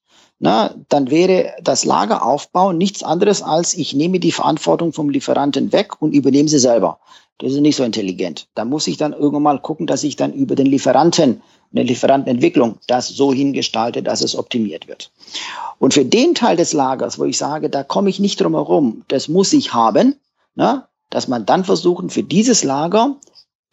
Na, 0.43 0.73
dann 0.89 1.11
wäre 1.11 1.53
das 1.61 1.85
Lageraufbau 1.85 2.73
nichts 2.73 3.03
anderes 3.03 3.43
als, 3.43 3.75
ich 3.75 3.93
nehme 3.93 4.19
die 4.19 4.31
Verantwortung 4.31 4.91
vom 4.91 5.11
Lieferanten 5.11 5.71
weg 5.71 6.01
und 6.01 6.13
übernehme 6.13 6.49
sie 6.49 6.57
selber. 6.57 6.99
Das 7.37 7.53
ist 7.53 7.61
nicht 7.61 7.75
so 7.75 7.83
intelligent. 7.83 8.47
Da 8.55 8.65
muss 8.65 8.87
ich 8.87 8.97
dann 8.97 9.13
irgendwann 9.13 9.43
mal 9.43 9.59
gucken, 9.59 9.85
dass 9.85 10.03
ich 10.03 10.15
dann 10.15 10.33
über 10.33 10.55
den 10.55 10.65
Lieferanten, 10.65 11.43
eine 11.71 11.83
Lieferantenentwicklung, 11.83 12.79
das 12.87 13.07
so 13.07 13.31
hingestalte, 13.31 14.01
dass 14.01 14.21
es 14.21 14.35
optimiert 14.35 14.87
wird. 14.87 15.11
Und 15.77 15.93
für 15.93 16.05
den 16.05 16.33
Teil 16.33 16.57
des 16.57 16.73
Lagers, 16.73 17.19
wo 17.19 17.25
ich 17.25 17.37
sage, 17.37 17.69
da 17.69 17.83
komme 17.83 18.09
ich 18.09 18.19
nicht 18.19 18.41
drum 18.41 18.55
herum, 18.55 19.03
das 19.09 19.27
muss 19.27 19.53
ich 19.53 19.73
haben, 19.73 20.15
ne, 20.55 20.85
dass 21.11 21.27
man 21.27 21.45
dann 21.45 21.63
versuchen, 21.63 22.09
für 22.09 22.23
dieses 22.23 22.63
Lager 22.63 23.17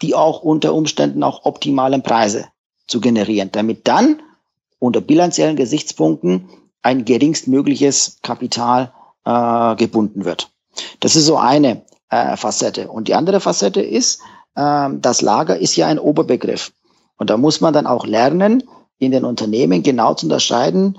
die 0.02 0.14
auch 0.14 0.42
unter 0.42 0.74
Umständen 0.74 1.22
auch 1.22 1.44
optimalen 1.44 2.02
Preise 2.02 2.46
zu 2.86 3.00
generieren, 3.00 3.50
damit 3.52 3.88
dann 3.88 4.22
unter 4.78 5.00
bilanziellen 5.00 5.56
Gesichtspunkten 5.56 6.48
ein 6.82 7.04
geringstmögliches 7.04 8.18
Kapital 8.22 8.92
äh, 9.24 9.76
gebunden 9.76 10.24
wird. 10.24 10.50
Das 11.00 11.16
ist 11.16 11.26
so 11.26 11.36
eine 11.36 11.82
äh, 12.10 12.36
Facette. 12.36 12.88
Und 12.88 13.08
die 13.08 13.14
andere 13.14 13.40
Facette 13.40 13.82
ist, 13.82 14.20
äh, 14.54 14.88
das 14.92 15.20
Lager 15.20 15.58
ist 15.58 15.76
ja 15.76 15.88
ein 15.88 15.98
Oberbegriff. 15.98 16.72
Und 17.16 17.30
da 17.30 17.36
muss 17.36 17.60
man 17.60 17.74
dann 17.74 17.86
auch 17.86 18.06
lernen, 18.06 18.62
in 18.98 19.10
den 19.10 19.24
Unternehmen 19.24 19.82
genau 19.82 20.14
zu 20.14 20.26
unterscheiden, 20.26 20.98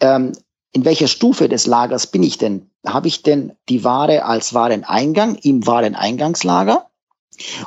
ähm, 0.00 0.32
in 0.72 0.84
welcher 0.84 1.06
Stufe 1.06 1.48
des 1.48 1.66
Lagers 1.66 2.08
bin 2.08 2.22
ich 2.22 2.38
denn? 2.38 2.71
Habe 2.86 3.08
ich 3.08 3.22
denn 3.22 3.52
die 3.68 3.84
Ware 3.84 4.24
als 4.24 4.54
Wareneingang 4.54 5.36
im 5.36 5.66
Wareneingangslager? 5.66 6.90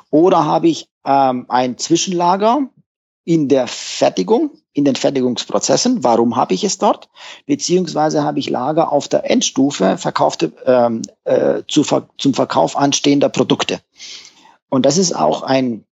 Oder 0.10 0.46
habe 0.46 0.68
ich 0.68 0.90
ähm, 1.06 1.46
ein 1.50 1.78
Zwischenlager 1.78 2.70
in 3.26 3.48
der 3.50 3.68
Fertigung, 3.68 4.52
in 4.72 4.86
den 4.86 4.96
Fertigungsprozessen. 4.96 6.04
Warum 6.04 6.36
habe 6.36 6.54
ich 6.54 6.64
es 6.64 6.78
dort? 6.78 7.10
Beziehungsweise 7.48 8.24
habe 8.24 8.40
ich 8.40 8.50
Lager 8.50 8.92
auf 8.92 9.08
der 9.08 9.30
Endstufe 9.30 9.98
verkaufte, 9.98 10.54
ähm, 10.66 11.02
äh, 11.24 11.64
zu, 11.68 11.84
zum 12.18 12.34
Verkauf 12.34 12.78
anstehender 12.78 13.30
Produkte. 13.30 13.82
Und 14.70 14.86
das 14.86 14.98
ist 14.98 15.16
auch 15.16 15.42
ein, 15.42 15.86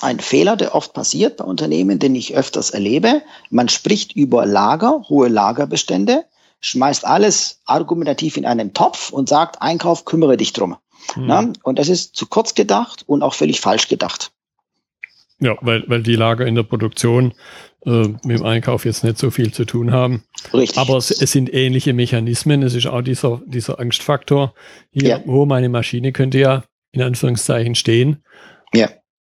ein 0.00 0.18
Fehler, 0.18 0.56
der 0.56 0.74
oft 0.74 0.92
passiert 0.94 1.36
bei 1.36 1.44
Unternehmen, 1.44 1.98
den 1.98 2.14
ich 2.16 2.34
öfters 2.34 2.70
erlebe. 2.70 3.22
Man 3.50 3.68
spricht 3.68 4.12
über 4.16 4.44
Lager, 4.44 5.04
hohe 5.08 5.28
Lagerbestände, 5.28 6.24
schmeißt 6.60 7.04
alles 7.04 7.60
argumentativ 7.64 8.36
in 8.36 8.46
einen 8.46 8.74
Topf 8.74 9.10
und 9.10 9.28
sagt, 9.28 9.62
Einkauf, 9.62 10.04
kümmere 10.04 10.36
dich 10.36 10.52
drum. 10.52 10.76
Mhm. 11.16 11.26
Na? 11.26 11.52
Und 11.62 11.78
das 11.78 11.88
ist 11.88 12.16
zu 12.16 12.26
kurz 12.26 12.54
gedacht 12.54 13.04
und 13.06 13.22
auch 13.22 13.34
völlig 13.34 13.60
falsch 13.60 13.88
gedacht. 13.88 14.32
Ja, 15.40 15.56
weil, 15.60 15.84
weil 15.86 16.02
die 16.02 16.16
Lager 16.16 16.46
in 16.46 16.56
der 16.56 16.64
Produktion 16.64 17.32
äh, 17.86 18.08
mit 18.08 18.40
dem 18.40 18.44
Einkauf 18.44 18.84
jetzt 18.84 19.04
nicht 19.04 19.18
so 19.18 19.30
viel 19.30 19.52
zu 19.52 19.64
tun 19.64 19.92
haben. 19.92 20.24
Richtig. 20.52 20.78
Aber 20.78 20.96
es, 20.96 21.10
es 21.12 21.30
sind 21.30 21.52
ähnliche 21.54 21.92
Mechanismen. 21.92 22.62
Es 22.62 22.74
ist 22.74 22.86
auch 22.86 23.02
dieser, 23.02 23.40
dieser 23.46 23.78
Angstfaktor. 23.78 24.54
Hier, 24.90 25.08
ja. 25.08 25.20
oh, 25.26 25.46
meine 25.46 25.68
Maschine 25.68 26.12
könnte 26.12 26.38
ja 26.38 26.64
in 26.90 27.02
Anführungszeichen 27.02 27.76
stehen. 27.76 28.24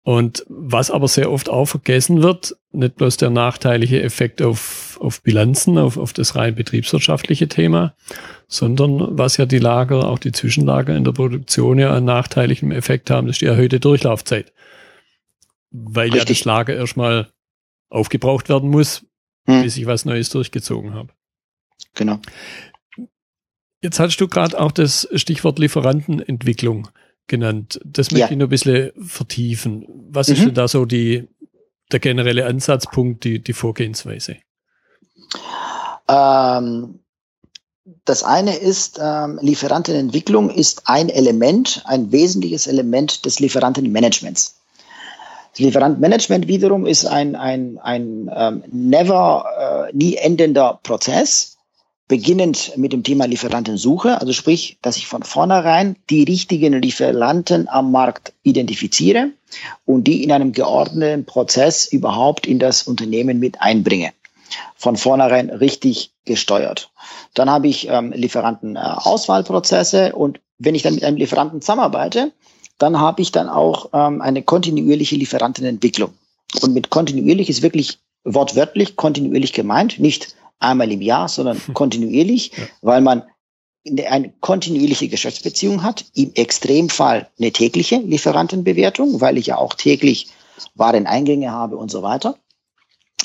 Und 0.08 0.46
was 0.48 0.90
aber 0.90 1.10
sehr 1.10 1.30
oft 1.30 1.50
auch 1.50 1.66
vergessen 1.66 2.24
wird, 2.24 2.56
nicht 2.72 2.96
bloß 2.96 3.18
der 3.18 3.30
nachteilige 3.30 4.02
Effekt 4.02 4.42
auf, 4.42 4.98
auf 5.02 5.22
Bilanzen, 5.22 5.78
auf, 5.78 5.98
auf 5.98 6.14
das 6.14 6.36
rein 6.36 6.56
betriebswirtschaftliche 6.56 7.50
Thema, 7.50 7.94
sondern 8.48 9.18
was 9.18 9.36
ja 9.36 9.46
die 9.46 9.60
Lager, 9.60 10.08
auch 10.08 10.20
die 10.20 10.32
Zwischenlager 10.32 10.96
in 10.96 11.04
der 11.04 11.12
Produktion 11.12 11.78
ja 11.78 11.94
einen 11.94 12.06
nachteiligen 12.06 12.72
Effekt 12.72 13.10
haben, 13.10 13.28
ist 13.28 13.42
die 13.42 13.48
erhöhte 13.48 13.82
Durchlaufzeit 13.82 14.54
weil 15.72 16.10
Richtig. 16.10 16.20
ja 16.20 16.26
das 16.26 16.46
Lager 16.46 16.76
erstmal 16.76 17.32
aufgebraucht 17.90 18.50
werden 18.50 18.70
muss, 18.70 19.06
hm. 19.46 19.64
bis 19.64 19.78
ich 19.78 19.86
was 19.86 20.06
Neues 20.06 20.30
durchgezogen 20.30 20.94
habe. 20.94 21.14
Genau. 21.94 22.20
Jetzt 23.82 24.00
hattest 24.00 24.20
du 24.20 24.28
gerade 24.28 24.60
auch 24.60 24.72
das 24.72 25.08
Stichwort 25.14 25.60
Lieferantenentwicklung 25.60 26.90
genannt. 27.28 27.80
Das 27.86 28.12
möchte 28.12 28.28
ja. 28.28 28.32
ich 28.32 28.38
noch 28.38 28.48
ein 28.48 28.50
bisschen 28.50 28.92
vertiefen. 29.00 29.86
Was 30.10 30.28
mhm. 30.28 30.34
ist 30.34 30.46
denn 30.46 30.54
da 30.54 30.68
so 30.68 30.86
die, 30.86 31.28
der 31.92 32.00
generelle 32.00 32.46
Ansatzpunkt, 32.46 33.24
die, 33.24 33.40
die 33.40 33.54
Vorgehensweise? 33.54 34.38
Ähm, 36.08 37.00
das 38.06 38.24
eine 38.24 38.56
ist, 38.56 39.00
ähm, 39.02 39.40
Lieferantenentwicklung 39.42 40.50
ist 40.50 40.84
ein 40.86 41.10
Element, 41.10 41.84
ein 41.86 42.12
wesentliches 42.12 42.68
Element 42.68 43.26
des 43.26 43.40
Lieferantenmanagements. 43.40 44.56
Das 45.52 45.60
Lieferantenmanagement 45.60 46.48
wiederum 46.48 46.86
ist 46.86 47.06
ein, 47.06 47.36
ein, 47.36 47.78
ein 47.80 48.30
ähm, 48.34 48.64
never, 48.72 49.90
äh, 49.90 49.96
nie 49.96 50.16
endender 50.16 50.80
Prozess, 50.84 51.57
beginnend 52.08 52.74
mit 52.78 52.94
dem 52.94 53.04
Thema 53.04 53.26
Lieferantensuche, 53.26 54.20
also 54.20 54.32
sprich, 54.32 54.78
dass 54.82 54.98
ich 54.98 55.08
von 55.08 55.24
vornherein 55.24 55.98
die 56.10 56.24
richtigen 56.24 56.82
Lieferanten 56.82 57.68
am 57.68 57.92
Markt 57.92 58.34
identifiziere 58.44 59.32
und 59.86 60.06
die 60.06 60.24
in 60.24 60.32
einem 60.32 60.54
geordneten 60.54 61.26
Prozess 61.26 61.86
überhaupt 61.86 62.48
in 62.48 62.60
das 62.60 62.84
Unternehmen 62.84 63.40
mit 63.40 63.62
einbringe. 63.62 64.12
Von 64.76 64.96
vornherein 64.96 65.50
richtig 65.50 66.12
gesteuert. 66.24 66.90
Dann 67.34 67.50
habe 67.50 67.68
ich 67.68 67.90
ähm, 67.90 68.14
Lieferantenauswahlprozesse 68.14 70.16
und 70.16 70.40
wenn 70.60 70.76
ich 70.76 70.84
dann 70.84 70.96
mit 70.96 71.04
einem 71.04 71.18
Lieferanten 71.18 71.62
zusammenarbeite, 71.62 72.32
dann 72.78 73.00
habe 73.00 73.22
ich 73.22 73.32
dann 73.32 73.50
auch 73.50 73.90
ähm, 73.94 74.22
eine 74.22 74.44
kontinuierliche 74.44 75.16
Lieferantenentwicklung. 75.16 76.14
Und 76.62 76.74
mit 76.74 76.90
kontinuierlich 76.90 77.50
ist 77.50 77.62
wirklich 77.62 78.00
wortwörtlich 78.24 78.96
kontinuierlich 78.96 79.54
gemeint, 79.54 80.00
nicht 80.00 80.36
einmal 80.60 80.92
im 80.92 81.02
Jahr, 81.02 81.28
sondern 81.28 81.62
kontinuierlich, 81.74 82.52
ja. 82.56 82.64
weil 82.82 83.02
man 83.02 83.24
eine 84.06 84.34
kontinuierliche 84.42 85.08
Geschäftsbeziehung 85.08 85.82
hat, 85.84 86.06
im 86.14 86.34
Extremfall 86.34 87.30
eine 87.40 87.52
tägliche 87.52 87.98
Lieferantenbewertung, 87.98 89.22
weil 89.22 89.38
ich 89.38 89.48
ja 89.48 89.58
auch 89.58 89.76
täglich 89.76 90.28
Wareneingänge 90.76 91.52
habe 91.52 91.78
und 91.78 91.90
so 91.90 92.04
weiter. 92.04 92.36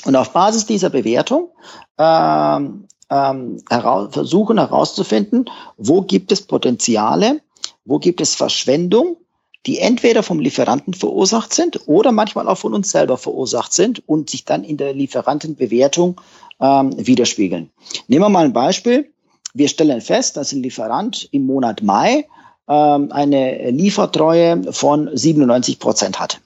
Und 0.05 0.15
auf 0.15 0.31
Basis 0.31 0.65
dieser 0.65 0.89
Bewertung 0.89 1.49
ähm, 1.97 2.87
ähm, 3.09 3.61
heraus, 3.69 4.13
versuchen 4.13 4.57
herauszufinden, 4.57 5.49
wo 5.77 6.01
gibt 6.01 6.31
es 6.31 6.41
Potenziale, 6.41 7.41
wo 7.83 7.99
gibt 7.99 8.21
es 8.21 8.35
Verschwendung 8.35 9.17
die 9.65 9.79
entweder 9.79 10.23
vom 10.23 10.39
Lieferanten 10.39 10.93
verursacht 10.93 11.53
sind 11.53 11.87
oder 11.87 12.11
manchmal 12.11 12.47
auch 12.49 12.57
von 12.57 12.73
uns 12.73 12.91
selber 12.91 13.17
verursacht 13.17 13.71
sind 13.73 14.07
und 14.07 14.29
sich 14.29 14.43
dann 14.43 14.63
in 14.63 14.77
der 14.77 14.93
Lieferantenbewertung 14.93 16.19
ähm, 16.59 16.93
widerspiegeln. 16.97 17.69
Nehmen 18.07 18.25
wir 18.25 18.29
mal 18.29 18.45
ein 18.45 18.53
Beispiel. 18.53 19.11
Wir 19.53 19.67
stellen 19.67 20.01
fest, 20.01 20.37
dass 20.37 20.51
ein 20.51 20.63
Lieferant 20.63 21.29
im 21.31 21.45
Monat 21.45 21.83
Mai 21.83 22.27
ähm, 22.67 23.11
eine 23.11 23.71
Liefertreue 23.71 24.73
von 24.73 25.09
97 25.13 25.79
Prozent 25.79 26.19
hat. 26.19 26.41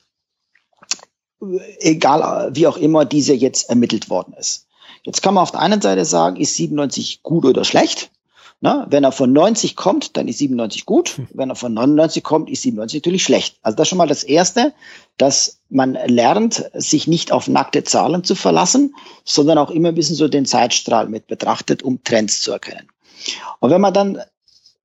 Egal, 1.79 2.55
wie 2.55 2.67
auch 2.67 2.77
immer 2.77 3.05
diese 3.05 3.33
jetzt 3.33 3.69
ermittelt 3.69 4.09
worden 4.09 4.33
ist. 4.33 4.67
Jetzt 5.03 5.21
kann 5.21 5.35
man 5.35 5.43
auf 5.43 5.51
der 5.51 5.61
einen 5.61 5.81
Seite 5.81 6.03
sagen, 6.03 6.35
ist 6.37 6.55
97 6.55 7.21
gut 7.23 7.45
oder 7.45 7.63
schlecht? 7.63 8.11
Na, 8.59 8.87
wenn 8.89 9.03
er 9.03 9.11
von 9.11 9.31
90 9.31 9.75
kommt, 9.75 10.17
dann 10.17 10.27
ist 10.27 10.39
97 10.39 10.85
gut. 10.85 11.09
Hm. 11.09 11.27
Wenn 11.31 11.49
er 11.49 11.55
von 11.55 11.73
99 11.73 12.23
kommt, 12.23 12.49
ist 12.49 12.63
97 12.63 13.01
natürlich 13.01 13.23
schlecht. 13.23 13.57
Also 13.61 13.75
das 13.75 13.85
ist 13.85 13.89
schon 13.89 13.99
mal 13.99 14.07
das 14.07 14.23
Erste, 14.23 14.73
dass 15.17 15.59
man 15.69 15.93
lernt, 15.93 16.69
sich 16.73 17.07
nicht 17.07 17.31
auf 17.31 17.47
nackte 17.47 17.83
Zahlen 17.83 18.23
zu 18.23 18.33
verlassen, 18.33 18.95
sondern 19.25 19.59
auch 19.59 19.69
immer 19.69 19.89
ein 19.89 19.95
bisschen 19.95 20.15
so 20.15 20.27
den 20.27 20.45
Zeitstrahl 20.45 21.07
mit 21.07 21.27
betrachtet, 21.27 21.83
um 21.83 22.03
Trends 22.03 22.41
zu 22.41 22.51
erkennen. 22.51 22.87
Und 23.59 23.69
wenn 23.69 23.81
man 23.81 23.93
dann 23.93 24.21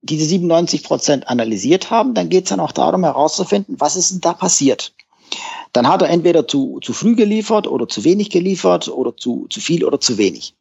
diese 0.03 0.25
97 0.25 0.83
Prozent 0.83 1.27
analysiert 1.27 1.89
haben, 1.89 2.13
dann 2.13 2.29
geht 2.29 2.43
es 2.43 2.49
dann 2.49 2.59
auch 2.59 2.73
darum 2.73 3.03
herauszufinden, 3.03 3.77
was 3.79 3.95
ist 3.95 4.11
denn 4.11 4.21
da 4.21 4.33
passiert. 4.33 4.93
Dann 5.71 5.87
hat 5.87 6.03
er 6.03 6.09
entweder 6.09 6.47
zu, 6.47 6.79
zu 6.83 6.93
früh 6.93 7.15
geliefert 7.15 7.65
oder 7.67 7.87
zu 7.87 8.03
wenig 8.03 8.29
geliefert 8.29 8.87
oder 8.89 9.15
zu, 9.17 9.47
zu 9.49 9.59
viel 9.61 9.83
oder 9.83 9.99
zu 9.99 10.17
wenig. 10.19 10.53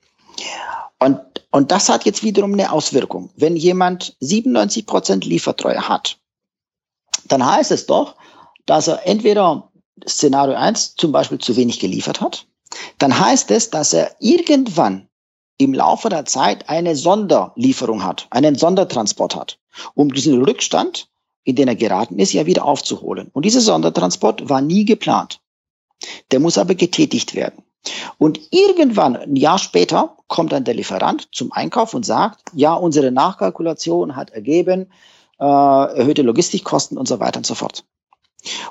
Und, 0.98 1.20
und 1.52 1.70
das 1.70 1.88
hat 1.88 2.04
jetzt 2.04 2.24
wiederum 2.24 2.54
eine 2.54 2.72
Auswirkung. 2.72 3.30
Wenn 3.36 3.56
jemand 3.56 4.16
97 4.20 4.86
Prozent 4.86 5.24
Liefertreue 5.24 5.88
hat, 5.88 6.18
dann 7.28 7.44
heißt 7.44 7.70
es 7.70 7.86
doch, 7.86 8.16
dass 8.66 8.88
er 8.88 9.06
entweder 9.06 9.70
Szenario 10.08 10.54
1 10.56 10.96
zum 10.96 11.12
Beispiel 11.12 11.38
zu 11.38 11.54
wenig 11.56 11.78
geliefert 11.78 12.20
hat, 12.20 12.46
dann 12.98 13.18
heißt 13.18 13.50
es, 13.50 13.70
dass 13.70 13.92
er 13.92 14.16
irgendwann 14.18 15.08
im 15.58 15.74
Laufe 15.74 16.08
der 16.08 16.24
Zeit 16.24 16.68
eine 16.70 16.96
Sonderlieferung 16.96 18.02
hat, 18.02 18.26
einen 18.30 18.56
Sondertransport 18.56 19.36
hat, 19.36 19.58
um 19.94 20.12
diesen 20.12 20.42
Rückstand, 20.42 21.08
in 21.44 21.56
den 21.56 21.68
er 21.68 21.76
geraten 21.76 22.18
ist, 22.18 22.32
ja 22.32 22.46
wieder 22.46 22.64
aufzuholen. 22.64 23.28
Und 23.32 23.44
dieser 23.44 23.60
Sondertransport 23.60 24.48
war 24.48 24.62
nie 24.62 24.84
geplant. 24.84 25.40
Der 26.30 26.40
muss 26.40 26.58
aber 26.58 26.74
getätigt 26.74 27.34
werden. 27.34 27.62
Und 28.18 28.40
irgendwann, 28.50 29.16
ein 29.16 29.36
Jahr 29.36 29.58
später, 29.58 30.16
kommt 30.28 30.52
dann 30.52 30.64
der 30.64 30.74
Lieferant 30.74 31.28
zum 31.32 31.52
Einkauf 31.52 31.94
und 31.94 32.06
sagt, 32.06 32.40
ja, 32.54 32.74
unsere 32.74 33.10
Nachkalkulation 33.10 34.16
hat 34.16 34.30
ergeben, 34.30 34.90
äh, 35.40 35.44
erhöhte 35.44 36.22
Logistikkosten 36.22 36.96
und 36.96 37.08
so 37.08 37.18
weiter 37.18 37.38
und 37.38 37.46
so 37.46 37.54
fort. 37.54 37.84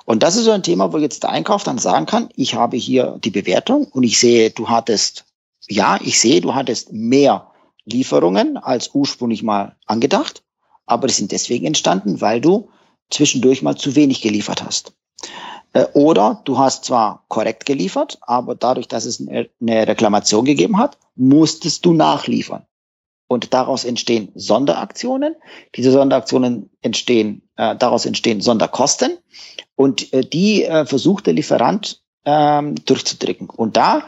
Und 0.05 0.23
das 0.23 0.35
ist 0.35 0.45
so 0.45 0.51
ein 0.51 0.63
Thema, 0.63 0.91
wo 0.91 0.97
jetzt 0.97 1.23
der 1.23 1.29
Einkauf 1.29 1.63
dann 1.63 1.77
sagen 1.77 2.05
kann, 2.05 2.29
ich 2.35 2.55
habe 2.55 2.77
hier 2.77 3.17
die 3.23 3.29
Bewertung 3.29 3.85
und 3.85 4.03
ich 4.03 4.19
sehe, 4.19 4.51
du 4.51 4.69
hattest, 4.69 5.25
ja, 5.67 5.99
ich 6.01 6.19
sehe, 6.19 6.41
du 6.41 6.55
hattest 6.55 6.91
mehr 6.91 7.51
Lieferungen 7.85 8.57
als 8.57 8.93
ursprünglich 8.93 9.43
mal 9.43 9.75
angedacht, 9.85 10.43
aber 10.85 11.07
die 11.07 11.13
sind 11.13 11.31
deswegen 11.31 11.65
entstanden, 11.65 12.21
weil 12.21 12.41
du 12.41 12.69
zwischendurch 13.09 13.61
mal 13.61 13.75
zu 13.75 13.95
wenig 13.95 14.21
geliefert 14.21 14.63
hast. 14.63 14.93
Äh, 15.73 15.85
oder 15.93 16.41
du 16.45 16.57
hast 16.57 16.85
zwar 16.85 17.23
korrekt 17.27 17.65
geliefert, 17.65 18.19
aber 18.21 18.55
dadurch, 18.55 18.87
dass 18.87 19.05
es 19.05 19.25
eine 19.25 19.47
Reklamation 19.87 20.45
gegeben 20.45 20.77
hat, 20.77 20.97
musstest 21.15 21.85
du 21.85 21.93
nachliefern. 21.93 22.65
Und 23.27 23.53
daraus 23.53 23.85
entstehen 23.85 24.29
Sonderaktionen. 24.35 25.35
Diese 25.75 25.91
Sonderaktionen 25.91 26.69
entstehen, 26.81 27.43
äh, 27.55 27.77
daraus 27.77 28.05
entstehen 28.05 28.41
Sonderkosten. 28.41 29.17
Und 29.75 30.11
äh, 30.11 30.25
die 30.25 30.65
äh, 30.65 30.85
versucht 30.85 31.27
der 31.27 31.33
Lieferant 31.33 32.01
ähm, 32.25 32.75
durchzudrücken. 32.85 33.49
Und 33.49 33.77
da 33.77 34.03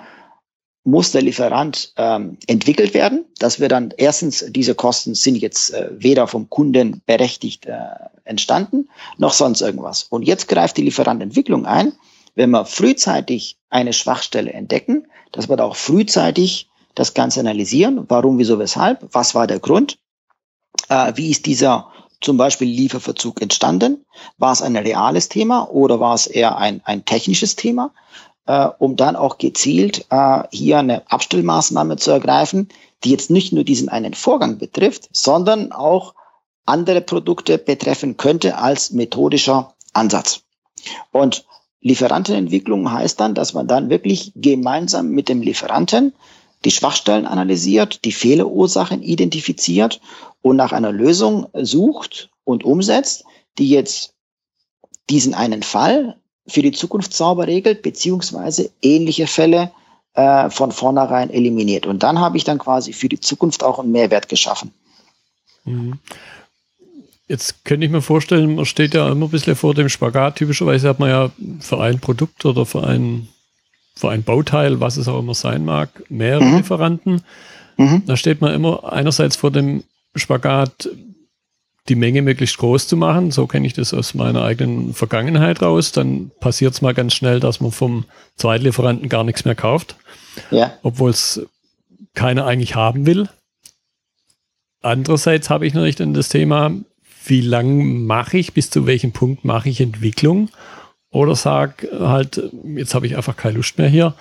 muss 0.83 1.11
der 1.11 1.21
Lieferant 1.21 1.93
ähm, 1.95 2.37
entwickelt 2.47 2.93
werden, 2.93 3.25
dass 3.39 3.59
wir 3.59 3.69
dann 3.69 3.93
erstens, 3.95 4.45
diese 4.49 4.75
Kosten 4.75 5.15
sind 5.15 5.35
jetzt 5.35 5.73
äh, 5.73 5.89
weder 5.93 6.27
vom 6.27 6.49
Kunden 6.49 7.01
berechtigt 7.05 7.65
äh, 7.65 7.77
entstanden, 8.25 8.89
noch 9.17 9.33
sonst 9.33 9.61
irgendwas. 9.61 10.03
Und 10.03 10.23
jetzt 10.23 10.47
greift 10.47 10.77
die 10.77 10.83
Lieferantentwicklung 10.83 11.65
ein, 11.65 11.93
wenn 12.35 12.49
wir 12.49 12.65
frühzeitig 12.65 13.57
eine 13.69 13.93
Schwachstelle 13.93 14.51
entdecken, 14.51 15.07
dass 15.31 15.47
wir 15.47 15.55
da 15.55 15.63
auch 15.63 15.75
frühzeitig 15.75 16.69
das 16.95 17.13
Ganze 17.13 17.39
analysieren, 17.39 18.05
warum, 18.09 18.37
wieso, 18.37 18.59
weshalb, 18.59 19.07
was 19.13 19.35
war 19.35 19.47
der 19.47 19.59
Grund, 19.59 19.97
äh, 20.89 21.13
wie 21.15 21.31
ist 21.31 21.45
dieser 21.45 21.89
zum 22.19 22.37
Beispiel 22.37 22.67
Lieferverzug 22.67 23.41
entstanden, 23.41 24.05
war 24.37 24.53
es 24.53 24.61
ein 24.61 24.77
reales 24.77 25.29
Thema 25.29 25.69
oder 25.69 25.99
war 25.99 26.15
es 26.15 26.27
eher 26.27 26.57
ein, 26.57 26.81
ein 26.85 27.03
technisches 27.05 27.55
Thema, 27.55 27.91
äh, 28.45 28.67
um 28.79 28.95
dann 28.95 29.15
auch 29.15 29.37
gezielt 29.37 30.05
äh, 30.09 30.43
hier 30.51 30.79
eine 30.79 31.09
Abstellmaßnahme 31.11 31.97
zu 31.97 32.11
ergreifen, 32.11 32.69
die 33.03 33.11
jetzt 33.11 33.29
nicht 33.29 33.53
nur 33.53 33.63
diesen 33.63 33.89
einen 33.89 34.13
Vorgang 34.13 34.57
betrifft, 34.57 35.09
sondern 35.11 35.71
auch 35.71 36.13
andere 36.65 37.01
Produkte 37.01 37.57
betreffen 37.57 38.17
könnte 38.17 38.57
als 38.57 38.91
methodischer 38.91 39.73
Ansatz. 39.91 40.41
Und 41.11 41.45
Lieferantenentwicklung 41.81 42.91
heißt 42.91 43.19
dann, 43.19 43.35
dass 43.35 43.53
man 43.53 43.67
dann 43.67 43.89
wirklich 43.89 44.31
gemeinsam 44.35 45.09
mit 45.09 45.27
dem 45.27 45.41
Lieferanten 45.41 46.13
die 46.63 46.71
Schwachstellen 46.71 47.25
analysiert, 47.25 48.05
die 48.05 48.13
Fehlerursachen 48.13 49.03
identifiziert 49.03 49.99
und 50.41 50.55
nach 50.55 50.71
einer 50.71 50.93
Lösung 50.93 51.47
sucht 51.53 52.29
und 52.45 52.63
umsetzt, 52.63 53.25
die 53.57 53.69
jetzt 53.69 54.13
diesen 55.09 55.33
einen 55.33 55.61
Fall 55.61 56.17
für 56.47 56.61
die 56.61 56.71
Zukunft 56.71 57.13
sauber 57.13 57.47
regelt, 57.47 57.81
beziehungsweise 57.81 58.69
ähnliche 58.81 59.27
Fälle 59.27 59.71
äh, 60.13 60.49
von 60.49 60.71
vornherein 60.71 61.29
eliminiert. 61.29 61.85
Und 61.85 62.03
dann 62.03 62.19
habe 62.19 62.37
ich 62.37 62.43
dann 62.43 62.59
quasi 62.59 62.93
für 62.93 63.09
die 63.09 63.19
Zukunft 63.19 63.63
auch 63.63 63.79
einen 63.79 63.91
Mehrwert 63.91 64.29
geschaffen. 64.29 64.71
Mhm. 65.65 65.99
Jetzt 67.27 67.63
könnte 67.63 67.85
ich 67.85 67.91
mir 67.91 68.01
vorstellen, 68.01 68.55
man 68.55 68.65
steht 68.65 68.93
ja 68.93 69.09
immer 69.09 69.27
ein 69.27 69.31
bisschen 69.31 69.55
vor 69.55 69.73
dem 69.73 69.89
Spagat. 69.89 70.35
Typischerweise 70.35 70.89
hat 70.89 70.99
man 70.99 71.09
ja 71.09 71.31
für 71.59 71.79
ein 71.79 71.99
Produkt 71.99 72.45
oder 72.45 72.65
für 72.65 72.85
ein, 72.85 73.29
für 73.95 74.09
ein 74.09 74.23
Bauteil, 74.23 74.81
was 74.81 74.97
es 74.97 75.07
auch 75.07 75.19
immer 75.19 75.33
sein 75.33 75.63
mag, 75.63 76.03
mehrere 76.09 76.43
mhm. 76.43 76.57
Lieferanten. 76.57 77.23
Mhm. 77.77 78.03
Da 78.05 78.17
steht 78.17 78.41
man 78.41 78.53
immer 78.53 78.91
einerseits 78.91 79.37
vor 79.37 79.51
dem 79.51 79.83
Spagat, 80.15 80.89
die 81.89 81.95
Menge 81.95 82.21
möglichst 82.21 82.57
groß 82.57 82.87
zu 82.87 82.95
machen. 82.95 83.31
So 83.31 83.47
kenne 83.47 83.67
ich 83.67 83.73
das 83.73 83.93
aus 83.93 84.13
meiner 84.13 84.43
eigenen 84.43 84.93
Vergangenheit 84.93 85.61
raus. 85.61 85.91
Dann 85.91 86.31
passiert 86.39 86.73
es 86.73 86.81
mal 86.81 86.93
ganz 86.93 87.13
schnell, 87.13 87.39
dass 87.39 87.59
man 87.59 87.71
vom 87.71 88.05
Zweitlieferanten 88.37 89.09
gar 89.09 89.23
nichts 89.23 89.45
mehr 89.45 89.55
kauft. 89.55 89.95
Ja. 90.49 90.73
Obwohl 90.81 91.11
es 91.11 91.45
keiner 92.13 92.45
eigentlich 92.45 92.75
haben 92.75 93.05
will. 93.05 93.27
Andererseits 94.81 95.49
habe 95.49 95.65
ich 95.65 95.73
natürlich 95.73 95.95
dann 95.95 96.13
das 96.13 96.29
Thema, 96.29 96.71
wie 97.25 97.41
lang 97.41 98.05
mache 98.05 98.37
ich, 98.37 98.53
bis 98.53 98.69
zu 98.69 98.85
welchem 98.85 99.11
Punkt 99.11 99.45
mache 99.45 99.69
ich 99.69 99.79
Entwicklung? 99.79 100.49
Oder 101.09 101.35
sag 101.35 101.87
halt, 101.99 102.41
jetzt 102.75 102.95
habe 102.95 103.07
ich 103.07 103.15
einfach 103.15 103.37
keine 103.37 103.57
Lust 103.57 103.77
mehr 103.77 103.87
hier 103.87 104.15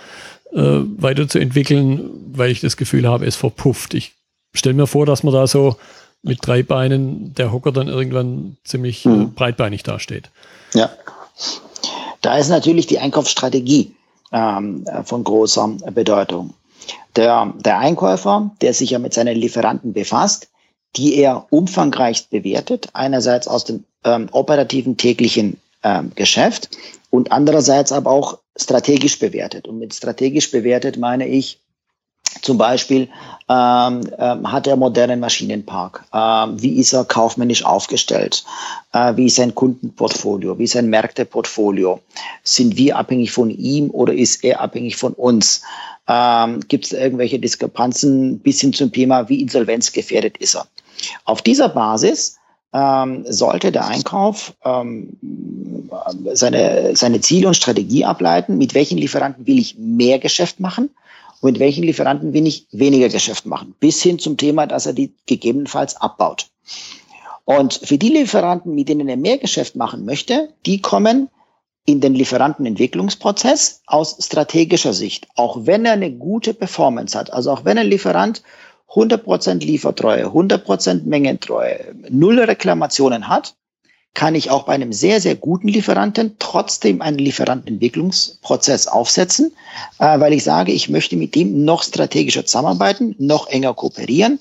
äh, 0.52 0.80
weiterzuentwickeln, 0.96 2.10
weil 2.32 2.50
ich 2.50 2.60
das 2.60 2.76
Gefühl 2.76 3.08
habe, 3.08 3.26
es 3.26 3.36
verpufft. 3.36 3.94
Ich 3.94 4.12
stelle 4.54 4.74
mir 4.74 4.86
vor, 4.86 5.06
dass 5.06 5.22
man 5.22 5.32
da 5.32 5.46
so 5.46 5.76
mit 6.22 6.38
drei 6.46 6.62
Beinen 6.62 7.34
der 7.34 7.52
Hocker 7.52 7.72
dann 7.72 7.88
irgendwann 7.88 8.56
ziemlich 8.64 9.04
mhm. 9.04 9.22
äh, 9.22 9.24
breitbeinig 9.26 9.82
dasteht. 9.82 10.30
Ja. 10.74 10.90
Da 12.20 12.38
ist 12.38 12.48
natürlich 12.48 12.86
die 12.86 13.00
Einkaufsstrategie 13.00 13.94
ähm, 14.32 14.86
von 15.04 15.24
großer 15.24 15.76
Bedeutung. 15.92 16.54
Der, 17.16 17.52
der 17.58 17.78
Einkäufer, 17.78 18.50
der 18.60 18.74
sich 18.74 18.90
ja 18.90 18.98
mit 18.98 19.12
seinen 19.12 19.36
Lieferanten 19.36 19.92
befasst, 19.92 20.48
die 20.96 21.16
er 21.16 21.46
umfangreich 21.50 22.28
bewertet, 22.28 22.88
einerseits 22.92 23.48
aus 23.48 23.64
dem 23.64 23.84
ähm, 24.04 24.28
operativen 24.32 24.96
täglichen 24.96 25.58
ähm, 25.82 26.12
Geschäft 26.14 26.70
und 27.10 27.32
andererseits 27.32 27.92
aber 27.92 28.10
auch 28.10 28.38
strategisch 28.56 29.18
bewertet. 29.18 29.66
Und 29.68 29.78
mit 29.78 29.94
strategisch 29.94 30.50
bewertet 30.50 30.96
meine 30.96 31.26
ich, 31.26 31.61
zum 32.40 32.58
Beispiel 32.58 33.08
ähm, 33.48 34.08
ähm, 34.18 34.50
hat 34.50 34.66
er 34.66 34.76
modernen 34.76 35.20
Maschinenpark? 35.20 36.04
Ähm, 36.12 36.62
wie 36.62 36.78
ist 36.78 36.92
er 36.92 37.04
kaufmännisch 37.04 37.64
aufgestellt? 37.64 38.44
Äh, 38.92 39.16
wie 39.16 39.26
ist 39.26 39.36
sein 39.36 39.54
Kundenportfolio? 39.54 40.58
Wie 40.58 40.64
ist 40.64 40.72
sein 40.72 40.88
Märkteportfolio? 40.88 42.00
Sind 42.42 42.76
wir 42.76 42.96
abhängig 42.96 43.32
von 43.32 43.50
ihm 43.50 43.90
oder 43.90 44.14
ist 44.14 44.44
er 44.44 44.60
abhängig 44.60 44.96
von 44.96 45.12
uns? 45.12 45.62
Ähm, 46.08 46.60
Gibt 46.68 46.86
es 46.86 46.92
irgendwelche 46.92 47.38
Diskrepanzen 47.38 48.38
bis 48.38 48.60
hin 48.60 48.72
zum 48.72 48.92
Thema, 48.92 49.28
wie 49.28 49.42
insolvenzgefährdet 49.42 50.38
ist 50.38 50.54
er? 50.54 50.66
Auf 51.24 51.42
dieser 51.42 51.68
Basis 51.68 52.38
ähm, 52.72 53.24
sollte 53.28 53.70
der 53.70 53.86
Einkauf 53.86 54.54
ähm, 54.64 55.18
seine, 56.32 56.96
seine 56.96 57.20
Ziele 57.20 57.48
und 57.48 57.54
Strategie 57.54 58.04
ableiten, 58.04 58.56
mit 58.56 58.74
welchen 58.74 58.98
Lieferanten 58.98 59.46
will 59.46 59.58
ich 59.58 59.76
mehr 59.78 60.18
Geschäft 60.18 60.58
machen 60.58 60.90
und 61.42 61.54
mit 61.54 61.60
welchen 61.60 61.82
Lieferanten 61.82 62.32
will 62.32 62.46
ich 62.46 62.68
weniger 62.70 63.08
Geschäft 63.08 63.46
machen, 63.46 63.74
bis 63.80 64.00
hin 64.00 64.20
zum 64.20 64.36
Thema, 64.36 64.66
dass 64.68 64.86
er 64.86 64.92
die 64.92 65.12
gegebenenfalls 65.26 65.96
abbaut. 65.96 66.46
Und 67.44 67.74
für 67.74 67.98
die 67.98 68.10
Lieferanten, 68.10 68.74
mit 68.74 68.88
denen 68.88 69.08
er 69.08 69.16
mehr 69.16 69.38
Geschäft 69.38 69.74
machen 69.74 70.04
möchte, 70.04 70.50
die 70.64 70.80
kommen 70.80 71.28
in 71.84 72.00
den 72.00 72.14
Lieferantenentwicklungsprozess 72.14 73.82
aus 73.86 74.16
strategischer 74.24 74.92
Sicht. 74.92 75.26
Auch 75.34 75.66
wenn 75.66 75.84
er 75.84 75.94
eine 75.94 76.12
gute 76.12 76.54
Performance 76.54 77.18
hat, 77.18 77.32
also 77.32 77.50
auch 77.50 77.64
wenn 77.64 77.76
ein 77.76 77.88
Lieferant 77.88 78.44
100% 78.90 79.64
Liefertreue, 79.64 80.26
100% 80.26 81.02
Mengentreue, 81.06 81.92
null 82.08 82.38
Reklamationen 82.38 83.26
hat, 83.26 83.56
kann 84.14 84.34
ich 84.34 84.50
auch 84.50 84.64
bei 84.64 84.74
einem 84.74 84.92
sehr, 84.92 85.20
sehr 85.20 85.36
guten 85.36 85.68
Lieferanten 85.68 86.36
trotzdem 86.38 87.00
einen 87.00 87.18
Lieferantenentwicklungsprozess 87.18 88.86
aufsetzen, 88.86 89.52
äh, 89.98 90.20
weil 90.20 90.34
ich 90.34 90.44
sage, 90.44 90.72
ich 90.72 90.88
möchte 90.88 91.16
mit 91.16 91.34
dem 91.34 91.64
noch 91.64 91.82
strategischer 91.82 92.44
zusammenarbeiten, 92.44 93.14
noch 93.18 93.46
enger 93.46 93.74
kooperieren. 93.74 94.38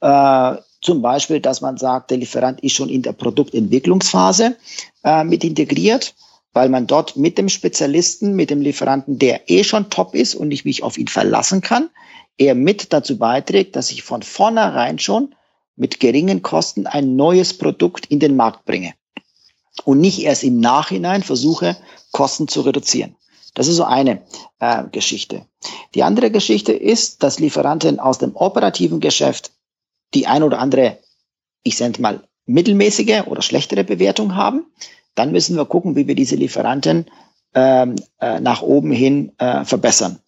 Äh, 0.00 0.56
zum 0.80 1.02
Beispiel, 1.02 1.40
dass 1.40 1.60
man 1.60 1.76
sagt, 1.76 2.10
der 2.10 2.18
Lieferant 2.18 2.60
ist 2.60 2.74
schon 2.74 2.88
in 2.88 3.02
der 3.02 3.12
Produktentwicklungsphase 3.12 4.56
äh, 5.04 5.24
mit 5.24 5.44
integriert, 5.44 6.14
weil 6.54 6.68
man 6.68 6.86
dort 6.86 7.16
mit 7.16 7.38
dem 7.38 7.48
Spezialisten, 7.48 8.34
mit 8.34 8.50
dem 8.50 8.62
Lieferanten, 8.62 9.18
der 9.18 9.48
eh 9.50 9.62
schon 9.62 9.90
top 9.90 10.14
ist 10.14 10.34
und 10.34 10.50
ich 10.50 10.64
mich 10.64 10.82
auf 10.82 10.96
ihn 10.96 11.08
verlassen 11.08 11.60
kann, 11.60 11.90
er 12.38 12.54
mit 12.54 12.92
dazu 12.92 13.18
beiträgt, 13.18 13.76
dass 13.76 13.90
ich 13.90 14.02
von 14.02 14.22
vornherein 14.22 14.98
schon 14.98 15.34
mit 15.76 16.00
geringen 16.00 16.42
Kosten 16.42 16.86
ein 16.86 17.14
neues 17.14 17.56
Produkt 17.56 18.06
in 18.06 18.18
den 18.18 18.36
Markt 18.36 18.64
bringe 18.64 18.94
und 19.84 20.00
nicht 20.00 20.22
erst 20.22 20.44
im 20.44 20.60
Nachhinein 20.60 21.22
versuche, 21.22 21.76
Kosten 22.12 22.48
zu 22.48 22.60
reduzieren. 22.62 23.16
Das 23.54 23.68
ist 23.68 23.76
so 23.76 23.84
eine 23.84 24.22
äh, 24.60 24.84
Geschichte. 24.90 25.46
Die 25.94 26.02
andere 26.02 26.30
Geschichte 26.30 26.72
ist, 26.72 27.22
dass 27.22 27.38
Lieferanten 27.38 28.00
aus 28.00 28.18
dem 28.18 28.34
operativen 28.34 29.00
Geschäft 29.00 29.52
die 30.14 30.26
ein 30.26 30.42
oder 30.42 30.58
andere, 30.58 30.98
ich 31.62 31.76
sende 31.76 32.00
mal, 32.00 32.22
mittelmäßige 32.46 33.26
oder 33.26 33.42
schlechtere 33.42 33.84
Bewertung 33.84 34.34
haben. 34.34 34.66
Dann 35.14 35.32
müssen 35.32 35.56
wir 35.56 35.66
gucken, 35.66 35.96
wie 35.96 36.06
wir 36.06 36.14
diese 36.14 36.36
Lieferanten 36.36 37.06
ähm, 37.54 37.96
äh, 38.20 38.40
nach 38.40 38.62
oben 38.62 38.92
hin 38.92 39.32
äh, 39.38 39.64
verbessern. 39.64 40.18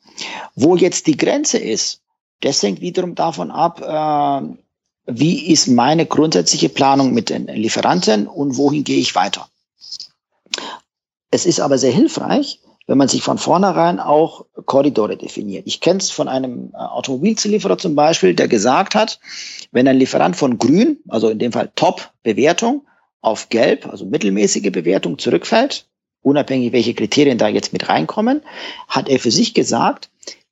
Wo 0.54 0.76
jetzt 0.76 1.06
die 1.06 1.16
Grenze 1.16 1.58
ist, 1.58 2.02
das 2.40 2.62
hängt 2.62 2.80
wiederum 2.80 3.14
davon 3.14 3.50
ab, 3.50 3.80
äh, 3.80 4.63
wie 5.06 5.50
ist 5.52 5.66
meine 5.66 6.06
grundsätzliche 6.06 6.68
Planung 6.68 7.12
mit 7.12 7.30
den 7.30 7.46
Lieferanten 7.46 8.26
und 8.26 8.56
wohin 8.56 8.84
gehe 8.84 8.98
ich 8.98 9.14
weiter. 9.14 9.48
Es 11.30 11.46
ist 11.46 11.60
aber 11.60 11.78
sehr 11.78 11.92
hilfreich, 11.92 12.60
wenn 12.86 12.98
man 12.98 13.08
sich 13.08 13.22
von 13.22 13.38
vornherein 13.38 13.98
auch 13.98 14.46
Korridore 14.66 15.16
definiert. 15.16 15.66
Ich 15.66 15.80
kenne 15.80 15.98
es 15.98 16.10
von 16.10 16.28
einem 16.28 16.70
äh, 16.74 16.76
Automobilzulieferer 16.76 17.78
zum 17.78 17.94
Beispiel, 17.94 18.34
der 18.34 18.48
gesagt 18.48 18.94
hat, 18.94 19.20
wenn 19.72 19.88
ein 19.88 19.98
Lieferant 19.98 20.36
von 20.36 20.58
grün, 20.58 20.98
also 21.08 21.28
in 21.30 21.38
dem 21.38 21.52
Fall 21.52 21.70
Top-Bewertung, 21.74 22.86
auf 23.20 23.48
gelb, 23.48 23.86
also 23.86 24.04
mittelmäßige 24.04 24.70
Bewertung 24.70 25.18
zurückfällt, 25.18 25.86
unabhängig 26.20 26.72
welche 26.72 26.94
Kriterien 26.94 27.38
da 27.38 27.48
jetzt 27.48 27.72
mit 27.72 27.88
reinkommen, 27.88 28.42
hat 28.86 29.08
er 29.08 29.18
für 29.18 29.30
sich 29.30 29.54
gesagt, 29.54 30.10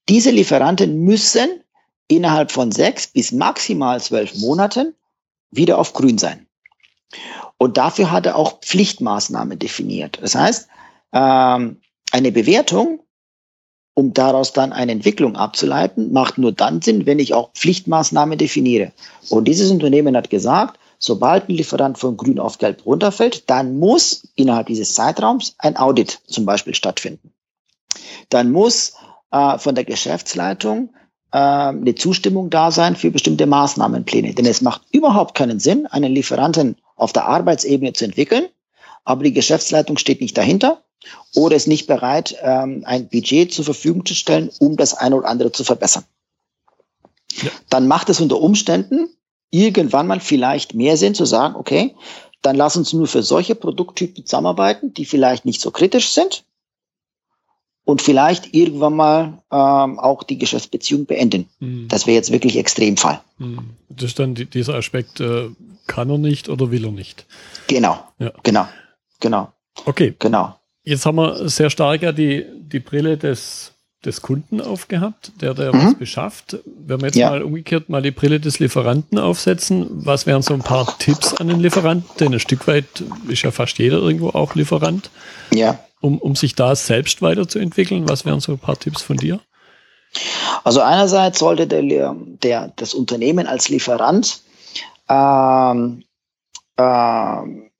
diese 0.08 0.30
Lieferanten 0.30 1.04
müssen 1.04 1.61
innerhalb 2.16 2.52
von 2.52 2.72
sechs 2.72 3.06
bis 3.06 3.32
maximal 3.32 4.00
zwölf 4.00 4.34
Monaten 4.36 4.94
wieder 5.50 5.78
auf 5.78 5.92
grün 5.92 6.18
sein. 6.18 6.46
Und 7.58 7.76
dafür 7.76 8.10
hat 8.10 8.26
er 8.26 8.36
auch 8.36 8.60
Pflichtmaßnahmen 8.60 9.58
definiert. 9.58 10.18
Das 10.20 10.34
heißt, 10.34 10.68
ähm, 11.12 11.80
eine 12.10 12.32
Bewertung, 12.32 13.00
um 13.94 14.14
daraus 14.14 14.52
dann 14.52 14.72
eine 14.72 14.92
Entwicklung 14.92 15.36
abzuleiten, 15.36 16.12
macht 16.12 16.38
nur 16.38 16.52
dann 16.52 16.82
Sinn, 16.82 17.06
wenn 17.06 17.18
ich 17.18 17.34
auch 17.34 17.52
Pflichtmaßnahmen 17.52 18.38
definiere. 18.38 18.92
Und 19.28 19.46
dieses 19.46 19.70
Unternehmen 19.70 20.16
hat 20.16 20.30
gesagt, 20.30 20.78
sobald 20.98 21.48
ein 21.48 21.54
Lieferant 21.54 21.98
von 21.98 22.16
grün 22.16 22.38
auf 22.38 22.58
gelb 22.58 22.86
runterfällt, 22.86 23.48
dann 23.50 23.78
muss 23.78 24.26
innerhalb 24.34 24.68
dieses 24.68 24.94
Zeitraums 24.94 25.54
ein 25.58 25.76
Audit 25.76 26.20
zum 26.26 26.46
Beispiel 26.46 26.74
stattfinden. 26.74 27.32
Dann 28.30 28.50
muss 28.50 28.94
äh, 29.30 29.58
von 29.58 29.74
der 29.74 29.84
Geschäftsleitung 29.84 30.94
eine 31.38 31.94
Zustimmung 31.94 32.50
da 32.50 32.70
sein 32.70 32.94
für 32.94 33.10
bestimmte 33.10 33.46
Maßnahmenpläne. 33.46 34.34
Denn 34.34 34.46
es 34.46 34.60
macht 34.60 34.82
überhaupt 34.92 35.34
keinen 35.34 35.60
Sinn, 35.60 35.86
einen 35.86 36.12
Lieferanten 36.12 36.76
auf 36.94 37.12
der 37.12 37.24
Arbeitsebene 37.26 37.94
zu 37.94 38.04
entwickeln, 38.04 38.46
aber 39.04 39.24
die 39.24 39.32
Geschäftsleitung 39.32 39.96
steht 39.96 40.20
nicht 40.20 40.36
dahinter 40.36 40.82
oder 41.34 41.56
ist 41.56 41.66
nicht 41.66 41.86
bereit, 41.86 42.36
ähm, 42.42 42.82
ein 42.86 43.08
Budget 43.08 43.52
zur 43.52 43.64
Verfügung 43.64 44.04
zu 44.04 44.14
stellen, 44.14 44.50
um 44.60 44.76
das 44.76 44.94
eine 44.94 45.16
oder 45.16 45.28
andere 45.28 45.50
zu 45.50 45.64
verbessern. 45.64 46.04
Ja. 47.42 47.50
Dann 47.70 47.88
macht 47.88 48.10
es 48.10 48.20
unter 48.20 48.40
Umständen 48.40 49.08
irgendwann 49.50 50.06
mal 50.06 50.20
vielleicht 50.20 50.74
mehr 50.74 50.96
Sinn 50.96 51.14
zu 51.14 51.24
sagen, 51.24 51.56
okay, 51.56 51.94
dann 52.42 52.56
lass 52.56 52.76
uns 52.76 52.92
nur 52.92 53.06
für 53.06 53.22
solche 53.22 53.54
Produkttypen 53.54 54.26
zusammenarbeiten, 54.26 54.92
die 54.94 55.04
vielleicht 55.04 55.44
nicht 55.44 55.60
so 55.60 55.70
kritisch 55.70 56.10
sind 56.10 56.44
und 57.84 58.02
vielleicht 58.02 58.54
irgendwann 58.54 58.94
mal 58.94 59.38
ähm, 59.50 59.98
auch 59.98 60.22
die 60.22 60.38
Geschäftsbeziehung 60.38 61.06
beenden. 61.06 61.48
Mhm. 61.60 61.88
Das 61.88 62.06
wäre 62.06 62.16
jetzt 62.16 62.30
wirklich 62.32 62.56
Extremfall. 62.56 63.20
Mhm. 63.38 63.70
Das 63.88 64.10
ist 64.10 64.18
dann 64.18 64.34
die, 64.34 64.46
dieser 64.46 64.74
Aspekt, 64.74 65.20
äh, 65.20 65.48
kann 65.86 66.10
er 66.10 66.18
nicht 66.18 66.48
oder 66.48 66.70
will 66.70 66.84
er 66.84 66.92
nicht. 66.92 67.26
Genau, 67.66 67.98
ja. 68.18 68.32
genau, 68.42 68.68
genau. 69.20 69.52
Okay. 69.84 70.14
Genau. 70.18 70.54
Jetzt 70.84 71.06
haben 71.06 71.16
wir 71.16 71.48
sehr 71.48 71.70
stark 71.70 72.02
ja 72.02 72.12
die, 72.12 72.44
die 72.56 72.80
Brille 72.80 73.16
des, 73.16 73.72
des 74.04 74.20
Kunden 74.20 74.60
aufgehabt, 74.60 75.32
der, 75.40 75.54
der 75.54 75.74
mhm. 75.74 75.86
was 75.86 75.94
beschafft. 75.94 76.58
Wenn 76.64 77.00
wir 77.00 77.06
jetzt 77.06 77.16
ja. 77.16 77.30
mal 77.30 77.42
umgekehrt 77.42 77.88
mal 77.88 78.02
die 78.02 78.10
Brille 78.10 78.40
des 78.40 78.58
Lieferanten 78.58 79.18
aufsetzen, 79.18 79.86
was 79.90 80.26
wären 80.26 80.42
so 80.42 80.54
ein 80.54 80.60
paar 80.60 80.98
Tipps 80.98 81.34
an 81.34 81.48
den 81.48 81.60
Lieferanten? 81.60 82.10
Denn 82.18 82.32
ein 82.32 82.40
Stück 82.40 82.66
weit 82.66 83.04
ist 83.28 83.42
ja 83.42 83.50
fast 83.50 83.78
jeder 83.78 83.98
irgendwo 83.98 84.30
auch 84.30 84.54
Lieferant. 84.54 85.10
Ja. 85.52 85.78
Um, 86.02 86.18
um 86.18 86.34
sich 86.34 86.54
da 86.56 86.74
selbst 86.74 87.22
weiterzuentwickeln, 87.22 88.08
was 88.08 88.24
wären 88.24 88.40
so 88.40 88.52
ein 88.52 88.58
paar 88.58 88.78
Tipps 88.78 89.02
von 89.02 89.16
dir? 89.16 89.40
Also 90.64 90.80
einerseits 90.80 91.38
sollte 91.38 91.66
der, 91.66 92.14
der, 92.42 92.72
das 92.76 92.92
Unternehmen 92.92 93.46
als 93.46 93.68
Lieferant 93.68 94.40
ähm, 95.08 96.04
ähm, 96.76 97.70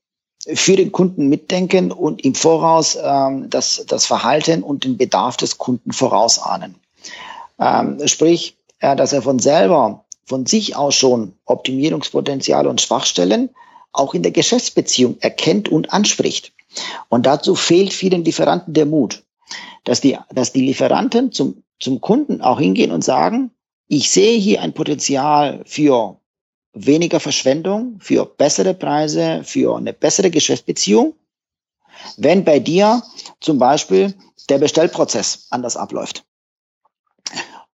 für 0.55 0.77
den 0.77 0.91
Kunden 0.93 1.29
mitdenken 1.29 1.93
und 1.93 2.25
im 2.25 2.35
Voraus 2.35 2.97
ähm, 3.03 3.49
das, 3.51 3.85
das 3.87 4.07
Verhalten 4.07 4.63
und 4.63 4.85
den 4.85 4.97
Bedarf 4.97 5.37
des 5.37 5.59
Kunden 5.59 5.93
vorausahnen. 5.93 6.75
Ähm, 7.61 7.99
sprich, 8.07 8.57
äh, 8.81 8.97
dass 8.97 9.13
er 9.13 9.23
von 9.23 9.39
selber, 9.39 10.05
von 10.27 10.47
sich 10.47 10.75
aus 10.75 10.95
schon 10.95 11.35
Optimierungspotenziale 11.45 12.69
und 12.69 12.81
Schwachstellen 12.81 13.51
auch 13.93 14.15
in 14.15 14.23
der 14.23 14.33
Geschäftsbeziehung 14.33 15.19
erkennt 15.21 15.69
und 15.69 15.93
anspricht. 15.93 16.53
Und 17.09 17.27
dazu 17.27 17.55
fehlt 17.55 17.93
vielen 17.93 18.25
Lieferanten 18.25 18.75
der 18.75 18.87
Mut, 18.87 19.23
dass 19.85 20.01
die, 20.01 20.19
dass 20.35 20.53
die 20.53 20.67
Lieferanten 20.67 21.33
zum, 21.33 21.63
zum 21.79 22.01
Kunden 22.01 22.41
auch 22.41 22.59
hingehen 22.59 22.91
und 22.93 23.05
sagen, 23.05 23.51
ich 23.89 24.11
sehe 24.11 24.39
hier 24.39 24.63
ein 24.63 24.73
Potenzial 24.73 25.63
für 25.67 26.17
weniger 26.73 27.21
Verschwendung, 27.21 27.99
für 28.01 28.25
bessere 28.25 28.75
Preise, 28.75 29.43
für 29.45 29.77
eine 29.77 29.93
bessere 29.93 30.31
Geschäftsbeziehung, 30.31 31.15
wenn 32.17 32.45
bei 32.45 32.59
dir 32.59 33.03
zum 33.41 33.59
Beispiel 33.59 34.15
der 34.49 34.59
Bestellprozess 34.59 35.47
anders 35.51 35.77
abläuft. 35.77 36.25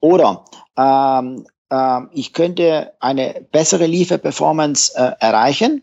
Oder 0.01 0.45
ähm, 0.77 1.47
äh, 1.71 2.01
ich 2.13 2.33
könnte 2.33 2.95
eine 3.01 3.47
bessere 3.53 3.87
Lieferperformance 3.87 4.95
äh, 4.95 5.13
erreichen, 5.21 5.83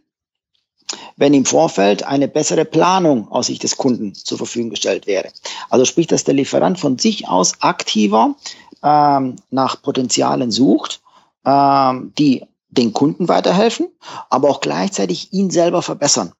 wenn 1.18 1.34
im 1.34 1.46
Vorfeld 1.46 2.04
eine 2.04 2.28
bessere 2.28 2.66
Planung 2.66 3.28
aus 3.32 3.48
Sicht 3.48 3.64
des 3.64 3.78
Kunden 3.78 4.14
zur 4.14 4.38
Verfügung 4.38 4.72
gestellt 4.72 5.08
wäre. 5.08 5.30
Also 5.70 5.86
sprich, 5.86 6.08
dass 6.08 6.24
der 6.24 6.34
Lieferant 6.34 6.80
von 6.80 6.98
sich 6.98 7.28
aus 7.28 7.54
aktiver 7.62 8.36
ähm, 8.84 9.36
nach 9.50 9.82
Potenzialen 9.82 10.52
sucht, 10.52 11.02
ähm, 11.46 12.14
die 12.18 12.44
den 12.70 12.94
Kunden 12.94 13.28
weiterhelfen, 13.28 13.88
aber 14.30 14.50
auch 14.50 14.60
gleichzeitig 14.60 15.32
ihn 15.32 15.52
selber 15.52 15.82
verbessern. 15.82 16.34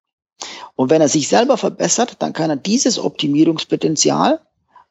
Und 0.76 0.90
wenn 0.90 1.02
er 1.02 1.10
sich 1.10 1.28
selber 1.28 1.58
verbessert, 1.58 2.16
dann 2.20 2.34
kann 2.34 2.50
er 2.50 2.56
dieses 2.56 2.98
Optimierungspotenzial 2.98 4.42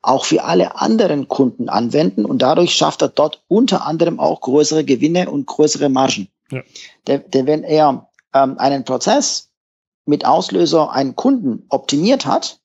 auch 0.02 0.24
für 0.24 0.44
alle 0.44 0.80
anderen 0.80 1.28
Kunden 1.28 1.68
anwenden 1.68 2.24
und 2.24 2.42
dadurch 2.42 2.74
schafft 2.74 3.02
er 3.02 3.08
dort 3.08 3.42
unter 3.48 3.86
anderem 3.86 4.18
auch 4.18 4.40
größere 4.40 4.84
Gewinne 4.84 5.30
und 5.30 5.46
größere 5.46 5.88
Margen. 5.88 6.28
Ja. 6.50 6.62
Denn, 7.06 7.22
denn 7.32 7.46
wenn 7.46 7.62
er 7.62 8.08
ähm, 8.34 8.58
einen 8.58 8.84
Prozess 8.84 9.48
mit 10.04 10.24
Auslöser 10.24 10.92
einen 10.92 11.16
Kunden 11.16 11.64
optimiert 11.68 12.26
hat, 12.26 12.58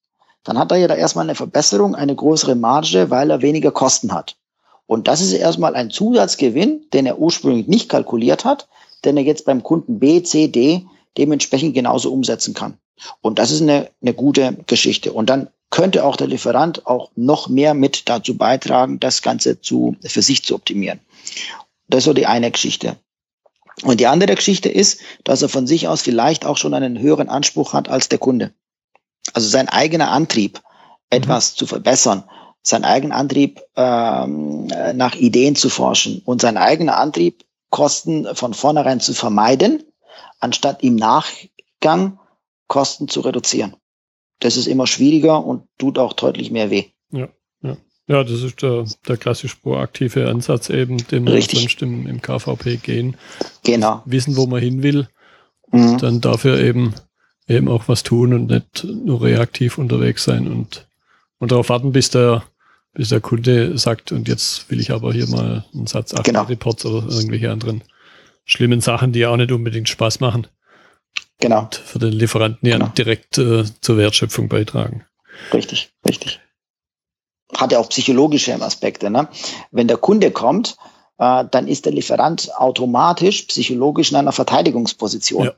dann 0.43 0.57
hat 0.57 0.71
er 0.71 0.77
ja 0.77 0.87
da 0.87 0.95
erstmal 0.95 1.25
eine 1.25 1.35
Verbesserung, 1.35 1.93
eine 1.93 2.15
größere 2.15 2.55
Marge, 2.55 3.09
weil 3.09 3.29
er 3.29 3.41
weniger 3.41 3.71
Kosten 3.71 4.13
hat. 4.13 4.37
Und 4.85 5.07
das 5.07 5.19
ist 5.19 5.33
erstmal 5.33 5.75
ein 5.75 5.91
Zusatzgewinn, 5.91 6.85
den 6.93 7.05
er 7.05 7.19
ursprünglich 7.19 7.67
nicht 7.67 7.89
kalkuliert 7.89 8.45
hat, 8.45 8.67
den 9.03 9.17
er 9.17 9.23
jetzt 9.23 9.45
beim 9.45 9.61
Kunden 9.61 9.99
B, 9.99 10.23
C, 10.23 10.47
D 10.47 10.85
dementsprechend 11.17 11.73
genauso 11.73 12.11
umsetzen 12.13 12.53
kann. 12.53 12.77
Und 13.21 13.37
das 13.37 13.51
ist 13.51 13.61
eine, 13.61 13.89
eine 14.01 14.13
gute 14.13 14.57
Geschichte. 14.65 15.11
Und 15.11 15.29
dann 15.29 15.49
könnte 15.69 16.05
auch 16.05 16.15
der 16.15 16.27
Lieferant 16.27 16.87
auch 16.87 17.11
noch 17.15 17.49
mehr 17.49 17.73
mit 17.73 18.07
dazu 18.07 18.37
beitragen, 18.37 18.99
das 18.99 19.21
Ganze 19.21 19.59
zu, 19.59 19.97
für 20.01 20.21
sich 20.21 20.43
zu 20.43 20.55
optimieren. 20.55 20.99
Das 21.89 21.99
ist 21.99 22.05
so 22.05 22.13
die 22.13 22.25
eine 22.25 22.51
Geschichte. 22.51 22.97
Und 23.83 23.99
die 23.99 24.07
andere 24.07 24.35
Geschichte 24.35 24.69
ist, 24.69 25.01
dass 25.23 25.41
er 25.41 25.49
von 25.49 25.67
sich 25.67 25.87
aus 25.87 26.01
vielleicht 26.01 26.45
auch 26.45 26.57
schon 26.57 26.73
einen 26.73 26.99
höheren 26.99 27.29
Anspruch 27.29 27.73
hat 27.73 27.89
als 27.89 28.09
der 28.09 28.19
Kunde. 28.19 28.53
Also 29.33 29.47
sein 29.47 29.69
eigener 29.69 30.09
Antrieb, 30.11 30.61
etwas 31.09 31.53
mhm. 31.53 31.57
zu 31.57 31.67
verbessern, 31.67 32.23
sein 32.63 32.83
eigener 32.83 33.15
Antrieb, 33.15 33.61
ähm, 33.75 34.67
nach 34.93 35.15
Ideen 35.15 35.55
zu 35.55 35.69
forschen 35.69 36.21
und 36.25 36.41
sein 36.41 36.57
eigener 36.57 36.97
Antrieb, 36.97 37.45
Kosten 37.69 38.33
von 38.33 38.53
vornherein 38.53 38.99
zu 38.99 39.13
vermeiden, 39.13 39.83
anstatt 40.39 40.83
im 40.83 40.95
Nachgang 40.95 42.19
Kosten 42.67 43.07
zu 43.07 43.21
reduzieren. 43.21 43.75
Das 44.39 44.57
ist 44.57 44.67
immer 44.67 44.87
schwieriger 44.87 45.43
und 45.43 45.67
tut 45.77 45.97
auch 45.97 46.13
deutlich 46.13 46.51
mehr 46.51 46.69
weh. 46.69 46.85
Ja, 48.07 48.15
ja. 48.15 48.19
Ja, 48.19 48.23
das 48.23 48.41
ist 48.41 48.61
der, 48.61 48.85
der 49.07 49.17
klassisch 49.17 49.55
proaktive 49.55 50.29
Ansatz 50.29 50.69
eben, 50.69 50.97
den 51.07 51.27
Richtig. 51.27 51.59
sonst 51.59 51.81
im, 51.81 52.07
im 52.07 52.21
KVP 52.21 52.77
gehen. 52.77 53.17
Genau. 53.63 54.01
Wissen, 54.05 54.37
wo 54.37 54.47
man 54.47 54.61
hin 54.61 54.81
will. 54.81 55.07
Mhm. 55.71 55.97
Dann 55.97 56.21
dafür 56.21 56.59
eben, 56.59 56.95
eben 57.47 57.67
auch 57.67 57.87
was 57.87 58.03
tun 58.03 58.33
und 58.33 58.47
nicht 58.47 58.85
nur 58.85 59.21
reaktiv 59.21 59.77
unterwegs 59.77 60.23
sein 60.23 60.47
und, 60.47 60.87
und 61.39 61.51
darauf 61.51 61.69
warten, 61.69 61.91
bis 61.91 62.09
der, 62.09 62.43
bis 62.93 63.09
der 63.09 63.19
Kunde 63.19 63.77
sagt, 63.77 64.11
und 64.11 64.27
jetzt 64.27 64.71
will 64.71 64.79
ich 64.79 64.91
aber 64.91 65.11
hier 65.11 65.27
mal 65.27 65.65
einen 65.73 65.87
Satz 65.87 66.13
8 66.13 66.23
genau. 66.23 66.43
Reports 66.43 66.85
oder 66.85 67.07
irgendwelche 67.09 67.51
anderen 67.51 67.83
schlimmen 68.45 68.79
Sachen, 68.79 69.11
die 69.11 69.25
auch 69.25 69.35
nicht 69.35 69.51
unbedingt 69.51 69.89
Spaß 69.89 70.21
machen. 70.21 70.47
Genau. 71.39 71.63
Und 71.63 71.75
für 71.75 71.99
den 71.99 72.13
Lieferanten 72.13 72.67
ja 72.67 72.77
genau. 72.77 72.89
direkt 72.97 73.37
äh, 73.37 73.65
zur 73.81 73.97
Wertschöpfung 73.97 74.47
beitragen. 74.47 75.03
Richtig, 75.53 75.91
richtig. 76.07 76.39
Hat 77.55 77.71
ja 77.71 77.79
auch 77.79 77.89
psychologische 77.89 78.59
Aspekte. 78.61 79.09
Ne? 79.09 79.27
Wenn 79.71 79.87
der 79.87 79.97
Kunde 79.97 80.31
kommt, 80.31 80.77
äh, 81.17 81.45
dann 81.49 81.67
ist 81.67 81.85
der 81.85 81.93
Lieferant 81.93 82.51
automatisch 82.57 83.43
psychologisch 83.43 84.11
in 84.11 84.17
einer 84.17 84.31
Verteidigungsposition. 84.31 85.45
Ja. 85.45 85.53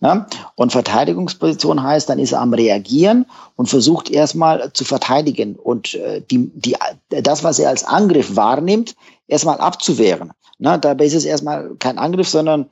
Ne? 0.00 0.26
Und 0.54 0.72
Verteidigungsposition 0.72 1.82
heißt, 1.82 2.08
dann 2.08 2.18
ist 2.18 2.32
er 2.32 2.40
am 2.40 2.54
Reagieren 2.54 3.26
und 3.56 3.68
versucht 3.68 4.10
erstmal 4.10 4.72
zu 4.72 4.84
verteidigen 4.84 5.56
und 5.56 5.94
äh, 5.94 6.22
die, 6.22 6.50
die, 6.54 6.76
das, 7.08 7.44
was 7.44 7.58
er 7.58 7.70
als 7.70 7.84
Angriff 7.84 8.36
wahrnimmt, 8.36 8.94
erstmal 9.26 9.58
abzuwehren. 9.58 10.32
Ne? 10.58 10.78
Dabei 10.78 11.06
ist 11.06 11.14
es 11.14 11.24
erstmal 11.24 11.76
kein 11.78 11.98
Angriff, 11.98 12.28
sondern 12.28 12.68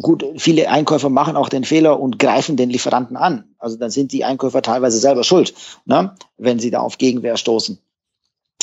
gut, 0.00 0.24
viele 0.36 0.68
Einkäufer 0.68 1.08
machen 1.08 1.36
auch 1.36 1.48
den 1.48 1.64
Fehler 1.64 1.98
und 1.98 2.18
greifen 2.18 2.56
den 2.56 2.70
Lieferanten 2.70 3.16
an. 3.16 3.44
Also 3.58 3.76
dann 3.76 3.90
sind 3.90 4.12
die 4.12 4.24
Einkäufer 4.24 4.62
teilweise 4.62 4.98
selber 4.98 5.24
schuld, 5.24 5.54
ne? 5.84 6.14
wenn 6.36 6.58
sie 6.58 6.70
da 6.70 6.80
auf 6.80 6.98
Gegenwehr 6.98 7.36
stoßen. 7.36 7.78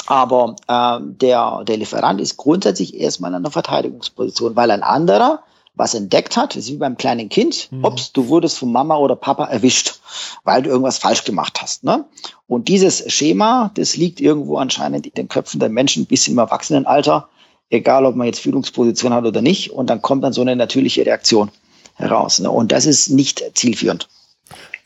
Aber 0.08 0.56
äh, 0.67 1.00
der, 1.02 1.63
der 1.65 1.78
Lieferant 1.78 2.21
ist 2.21 2.38
grundsätzlich 2.38 3.00
erstmal 3.00 3.32
in 3.32 3.36
einer 3.36 3.52
Verteidigungsposition, 3.52 4.56
weil 4.56 4.71
ein 4.71 4.84
anderer 4.84 5.43
was 5.74 5.93
entdeckt 5.93 6.36
hat, 6.36 6.56
ist 6.56 6.69
wie 6.69 6.78
beim 6.78 6.97
kleinen 6.97 7.30
Kind, 7.30 7.71
mhm. 7.71 7.86
ups, 7.86 8.12
du 8.12 8.28
wurdest 8.28 8.60
von 8.60 8.71
Mama 8.71 8.97
oder 8.97 9.15
Papa 9.15 9.45
erwischt, 9.45 10.00
weil 10.43 10.62
du 10.62 10.69
irgendwas 10.69 10.97
falsch 10.97 11.24
gemacht 11.24 11.62
hast. 11.62 11.84
Ne? 11.84 12.06
Und 12.47 12.67
dieses 12.67 13.12
Schema, 13.12 13.71
das 13.76 13.95
liegt 13.95 14.19
irgendwo 14.19 14.58
anscheinend 14.58 15.08
in 15.08 15.13
den 15.13 15.30
Köpfen 15.30 15.60
der 15.60 15.69
Menschen 15.69 16.06
bis 16.06 16.28
im 16.28 16.38
Erwachsenenalter, 16.38 17.30
egal 17.71 18.05
ob 18.05 18.15
man 18.15 18.27
jetzt 18.27 18.41
Führungsposition 18.41 19.13
hat 19.13 19.25
oder 19.25 19.41
nicht, 19.41 19.71
und 19.71 19.89
dann 19.89 20.01
kommt 20.01 20.23
dann 20.23 20.34
so 20.34 20.41
eine 20.41 20.55
natürliche 20.55 21.05
Reaktion 21.05 21.49
heraus. 21.95 22.39
Ne? 22.39 22.51
Und 22.51 22.71
das 22.71 22.86
ist 22.86 23.10
nicht 23.10 23.43
zielführend. 23.55 24.07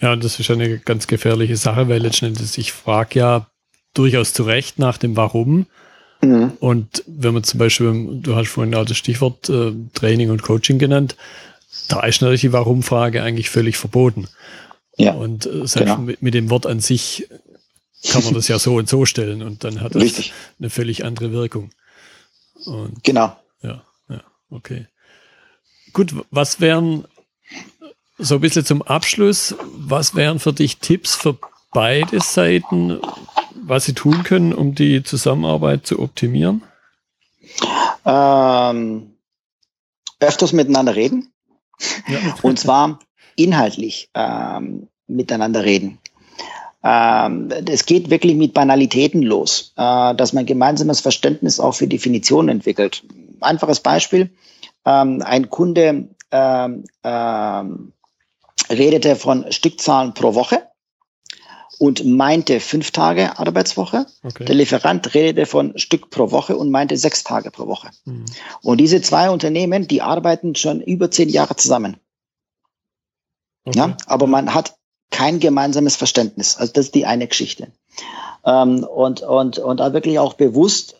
Ja, 0.02 0.16
das 0.16 0.40
ist 0.40 0.52
eine 0.52 0.78
ganz 0.78 1.08
gefährliche 1.08 1.58
Sache, 1.58 1.90
weil 1.90 2.02
letztendlich 2.02 2.58
ich 2.58 2.72
frage 2.72 3.20
ja 3.20 3.48
durchaus 3.94 4.34
zu 4.34 4.44
Recht 4.44 4.78
nach 4.78 4.98
dem 4.98 5.16
Warum. 5.16 5.66
Mhm. 6.22 6.54
Und 6.60 7.04
wenn 7.08 7.34
man 7.34 7.44
zum 7.44 7.60
Beispiel, 7.60 8.20
du 8.22 8.36
hast 8.36 8.50
vorhin 8.50 8.76
auch 8.76 8.86
das 8.86 8.98
Stichwort 8.98 9.50
äh, 9.50 9.72
Training 9.94 10.30
und 10.30 10.44
Coaching 10.44 10.80
genannt, 10.80 11.16
da 11.88 12.02
ist 12.02 12.22
natürlich 12.22 12.42
die 12.42 12.54
Warum-Frage 12.54 13.24
eigentlich 13.24 13.50
völlig 13.50 13.78
verboten. 13.78 14.28
Ja. 14.98 15.14
Und 15.14 15.46
äh, 15.46 15.66
selbst 15.66 15.76
genau. 15.76 15.98
mit, 15.98 16.22
mit, 16.22 16.34
dem 16.34 16.50
Wort 16.50 16.66
an 16.66 16.80
sich 16.80 17.28
kann 18.10 18.24
man 18.24 18.34
das 18.34 18.48
ja 18.48 18.60
so 18.60 18.76
und 18.76 18.88
so 18.88 19.06
stellen 19.06 19.42
und 19.42 19.64
dann 19.64 19.82
hat 19.82 19.96
das 19.96 20.04
Richtig. 20.04 20.34
eine 20.60 20.70
völlig 20.70 21.04
andere 21.04 21.32
Wirkung. 21.32 21.72
Und, 22.66 23.04
genau. 23.04 23.36
Ja, 23.62 23.84
ja, 24.10 24.22
okay. 24.50 24.88
Gut, 25.94 26.16
was 26.32 26.60
wären 26.60 27.06
so 28.18 28.36
ein 28.36 28.42
bisschen 28.42 28.66
zum 28.66 28.82
Abschluss, 28.82 29.56
was 29.76 30.16
wären 30.16 30.40
für 30.40 30.54
dich 30.54 30.78
Tipps 30.78 31.16
für 31.16 31.38
beide 31.72 32.22
Seiten, 32.22 33.00
was 33.56 33.86
sie 33.86 33.94
tun 33.94 34.24
können, 34.24 34.54
um 34.54 34.76
die 34.76 35.04
Zusammenarbeit 35.04 35.86
zu 35.86 36.00
optimieren? 36.00 36.64
Ähm, 38.06 39.18
öfters 40.20 40.54
miteinander 40.54 40.96
reden. 40.96 41.34
Ja. 42.08 42.36
Und 42.42 42.60
zwar 42.60 43.00
inhaltlich 43.36 44.10
ähm, 44.14 44.88
miteinander 45.08 45.66
reden. 45.66 46.00
Ähm, 46.88 47.50
es 47.68 47.88
geht 47.88 48.12
wirklich 48.12 48.36
mit 48.36 48.54
Banalitäten 48.54 49.24
los, 49.24 49.74
äh, 49.76 50.14
dass 50.14 50.34
man 50.34 50.46
gemeinsames 50.46 51.00
Verständnis 51.00 51.60
auch 51.60 51.74
für 51.74 51.88
Definitionen 51.88 52.50
entwickelt. 52.50 53.04
Einfaches 53.42 53.80
Beispiel. 53.80 54.30
Ähm, 54.86 55.24
ein 55.26 55.50
Kunde 55.50 56.10
ähm, 56.32 56.84
ähm, 57.04 57.94
redete 58.70 59.16
von 59.16 59.52
Stückzahlen 59.52 60.14
pro 60.14 60.36
Woche 60.36 60.62
und 61.80 62.06
meinte 62.06 62.60
fünf 62.60 62.92
Tage 62.92 63.40
Arbeitswoche. 63.40 64.06
Okay. 64.24 64.46
Der 64.46 64.54
Lieferant 64.54 65.12
redete 65.16 65.48
von 65.48 65.76
Stück 65.80 66.12
pro 66.12 66.30
Woche 66.30 66.56
und 66.56 66.70
meinte 66.70 66.98
sechs 66.98 67.24
Tage 67.24 67.50
pro 67.50 67.66
Woche. 67.66 67.90
Mhm. 68.06 68.26
Und 68.62 68.78
diese 68.78 69.02
zwei 69.02 69.32
Unternehmen, 69.32 69.88
die 69.88 70.04
arbeiten 70.04 70.54
schon 70.54 70.82
über 70.82 71.10
zehn 71.10 71.30
Jahre 71.30 71.56
zusammen. 71.56 71.98
Okay. 73.66 73.80
Ja, 73.80 73.98
aber 74.06 74.28
man 74.28 74.54
hat 74.54 74.76
kein 75.12 75.40
gemeinsames 75.40 75.96
Verständnis. 75.96 76.58
Also 76.58 76.74
das 76.74 76.86
ist 76.86 76.96
die 76.96 77.06
eine 77.06 77.28
Geschichte. 77.28 77.68
Ähm, 78.46 78.84
und, 78.84 79.22
und, 79.22 79.60
und 79.60 79.80
da 79.80 79.94
wirklich 79.94 80.20
auch 80.20 80.34
bewusst 80.34 80.96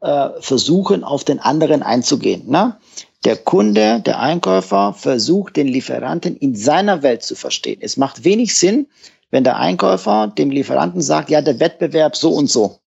äh, 0.00 0.30
versuchen, 0.40 1.04
auf 1.04 1.24
den 1.24 1.38
anderen 1.38 1.82
einzugehen. 1.82 2.48
Ne? 2.50 2.76
Der 3.24 3.36
Kunde, 3.36 4.00
der 4.00 4.20
Einkäufer 4.20 4.94
versucht, 4.94 5.56
den 5.56 5.68
Lieferanten 5.68 6.36
in 6.36 6.56
seiner 6.56 7.02
Welt 7.02 7.22
zu 7.22 7.34
verstehen. 7.34 7.80
Es 7.82 7.96
macht 7.96 8.24
wenig 8.24 8.56
Sinn, 8.56 8.86
wenn 9.30 9.44
der 9.44 9.58
Einkäufer 9.58 10.28
dem 10.28 10.50
Lieferanten 10.50 11.02
sagt, 11.02 11.30
ja, 11.30 11.42
der 11.42 11.60
Wettbewerb 11.60 12.16
so 12.16 12.30
und 12.30 12.48
so. 12.48 12.78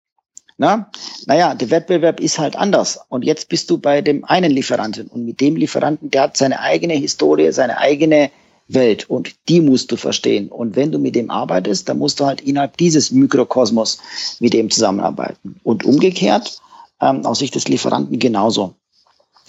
Na? 0.59 0.91
Naja, 1.27 1.55
der 1.55 1.71
Wettbewerb 1.71 2.21
ist 2.21 2.39
halt 2.39 2.57
anders. 2.57 3.01
Und 3.09 3.25
jetzt 3.25 3.49
bist 3.49 3.69
du 3.71 3.79
bei 3.79 4.01
dem 4.01 4.25
einen 4.25 4.51
Lieferanten. 4.51 5.09
Und 5.09 5.25
mit 5.25 5.41
dem 5.41 5.57
Lieferanten, 5.57 6.11
der 6.11 6.23
hat 6.23 6.37
seine 6.37 6.61
eigene 6.61 6.95
Historie, 6.95 7.53
seine 7.53 7.79
eigene 7.79 8.31
Welt. 8.75 9.09
Und 9.09 9.35
die 9.49 9.61
musst 9.61 9.93
du 9.93 9.97
verstehen. 9.97 10.49
Und 10.49 10.77
wenn 10.77 10.93
du 10.93 10.99
mit 10.99 11.15
dem 11.15 11.31
arbeitest, 11.31 11.89
dann 11.89 11.99
musst 11.99 12.21
du 12.21 12.27
halt 12.27 12.41
innerhalb 12.41 12.77
dieses 12.77 13.11
Mikrokosmos 13.11 13.99
mit 14.41 14.53
dem 14.53 14.71
zusammenarbeiten. 14.71 15.61
Und 15.63 15.85
umgekehrt, 15.85 16.61
ähm, 17.01 17.27
aus 17.27 17.41
Sicht 17.41 17.55
des 17.55 17.69
Lieferanten 17.69 18.19
genauso. 18.19 18.75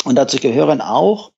Und 0.04 0.16
dazu 0.16 0.38
gehören 0.38 0.82
auch 0.82 1.32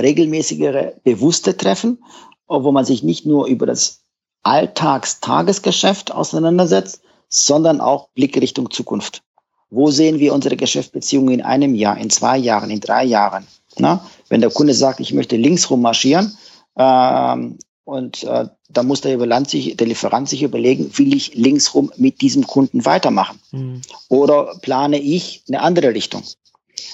regelmäßigere 0.00 0.96
bewusste 1.04 1.56
Treffen, 1.56 2.02
wo 2.46 2.72
man 2.72 2.84
sich 2.84 3.02
nicht 3.02 3.26
nur 3.26 3.46
über 3.46 3.66
das 3.66 4.00
Alltags-Tagesgeschäft 4.42 6.12
auseinandersetzt, 6.12 7.02
sondern 7.28 7.80
auch 7.80 8.08
Blick 8.14 8.36
Richtung 8.36 8.70
Zukunft. 8.70 9.22
Wo 9.68 9.90
sehen 9.90 10.18
wir 10.18 10.34
unsere 10.34 10.56
Geschäftsbeziehungen 10.56 11.34
in 11.34 11.42
einem 11.42 11.74
Jahr, 11.74 11.96
in 11.96 12.10
zwei 12.10 12.36
Jahren, 12.36 12.70
in 12.70 12.80
drei 12.80 13.04
Jahren? 13.04 13.46
Na, 13.78 14.04
wenn 14.28 14.40
der 14.40 14.50
Kunde 14.50 14.74
sagt, 14.74 14.98
ich 14.98 15.12
möchte 15.12 15.36
links 15.36 15.70
rum 15.70 15.82
marschieren, 15.82 16.36
ähm, 16.76 17.58
und 17.84 18.22
äh, 18.22 18.46
da 18.68 18.82
muss 18.82 19.00
der, 19.00 19.44
sich, 19.46 19.76
der 19.76 19.86
Lieferant 19.86 20.28
sich 20.28 20.42
überlegen, 20.42 20.96
will 20.96 21.12
ich 21.14 21.34
links 21.34 21.74
rum 21.74 21.90
mit 21.96 22.20
diesem 22.20 22.46
Kunden 22.46 22.84
weitermachen? 22.84 23.40
Mhm. 23.50 23.82
Oder 24.08 24.54
plane 24.62 25.00
ich 25.00 25.42
eine 25.48 25.60
andere 25.60 25.92
Richtung? 25.92 26.22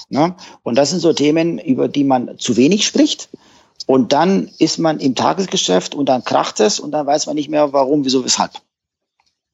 Na? 0.09 0.37
Und 0.63 0.75
das 0.75 0.89
sind 0.89 0.99
so 0.99 1.13
Themen, 1.13 1.59
über 1.59 1.87
die 1.87 2.03
man 2.03 2.39
zu 2.39 2.57
wenig 2.57 2.85
spricht. 2.85 3.29
Und 3.85 4.11
dann 4.11 4.49
ist 4.57 4.79
man 4.79 4.99
im 4.99 5.15
Tagesgeschäft 5.15 5.95
und 5.95 6.09
dann 6.09 6.23
kracht 6.23 6.59
es 6.59 6.79
und 6.79 6.91
dann 6.91 7.05
weiß 7.05 7.27
man 7.27 7.35
nicht 7.35 7.49
mehr, 7.49 7.73
warum, 7.73 8.03
wieso, 8.03 8.25
weshalb. 8.25 8.51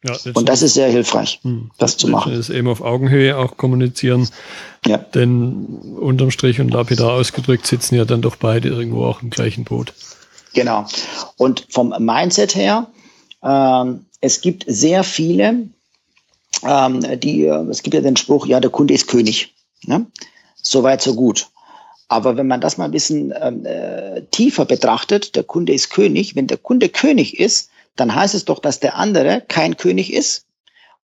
Ja, 0.06 0.16
und 0.34 0.50
das 0.50 0.62
ist 0.62 0.74
sehr 0.74 0.90
hilfreich, 0.90 1.40
hm, 1.44 1.72
das 1.78 1.96
zu 1.96 2.10
machen. 2.10 2.32
Das 2.32 2.50
ist 2.50 2.56
eben 2.56 2.68
auf 2.68 2.82
Augenhöhe 2.82 3.38
auch 3.38 3.56
kommunizieren. 3.56 4.28
Ja. 4.86 4.98
Denn 4.98 5.66
unterm 5.98 6.30
Strich 6.30 6.60
und 6.60 6.70
lapidar 6.70 7.12
ausgedrückt 7.12 7.68
sitzen 7.68 7.96
ja 7.96 8.04
dann 8.04 8.22
doch 8.22 8.36
beide 8.36 8.68
irgendwo 8.68 9.06
auch 9.06 9.22
im 9.22 9.30
gleichen 9.30 9.64
Boot. 9.64 9.94
Genau. 10.54 10.86
Und 11.38 11.68
vom 11.70 11.94
Mindset 12.00 12.56
her, 12.56 12.88
ähm, 13.44 14.06
es 14.22 14.42
gibt 14.42 14.66
sehr 14.68 15.04
viele, 15.04 15.70
ähm, 16.64 17.20
die, 17.20 17.46
es 17.46 17.84
gibt 17.84 17.94
ja 17.94 18.02
den 18.02 18.16
Spruch, 18.16 18.46
ja, 18.46 18.60
der 18.60 18.72
Kunde 18.72 18.94
ist 18.94 19.08
König. 19.08 19.54
Ne? 19.86 20.06
Soweit, 20.62 21.02
so 21.02 21.16
gut. 21.16 21.50
Aber 22.08 22.38
wenn 22.38 22.48
man 22.48 22.62
das 22.62 22.78
mal 22.78 22.86
ein 22.86 22.92
bisschen 22.92 23.34
ähm, 23.40 23.66
äh, 23.66 24.22
tiefer 24.32 24.66
betrachtet, 24.66 25.36
der 25.36 25.44
Kunde 25.44 25.74
ist 25.74 25.90
König. 25.90 26.36
Wenn 26.36 26.48
der 26.48 26.58
Kunde 26.58 26.90
König 26.90 27.40
ist, 27.40 27.70
dann 27.96 28.14
heißt 28.14 28.36
es 28.36 28.46
doch, 28.46 28.60
dass 28.60 28.80
der 28.80 28.96
andere 28.96 29.42
kein 29.48 29.78
König 29.78 30.14
ist 30.14 30.46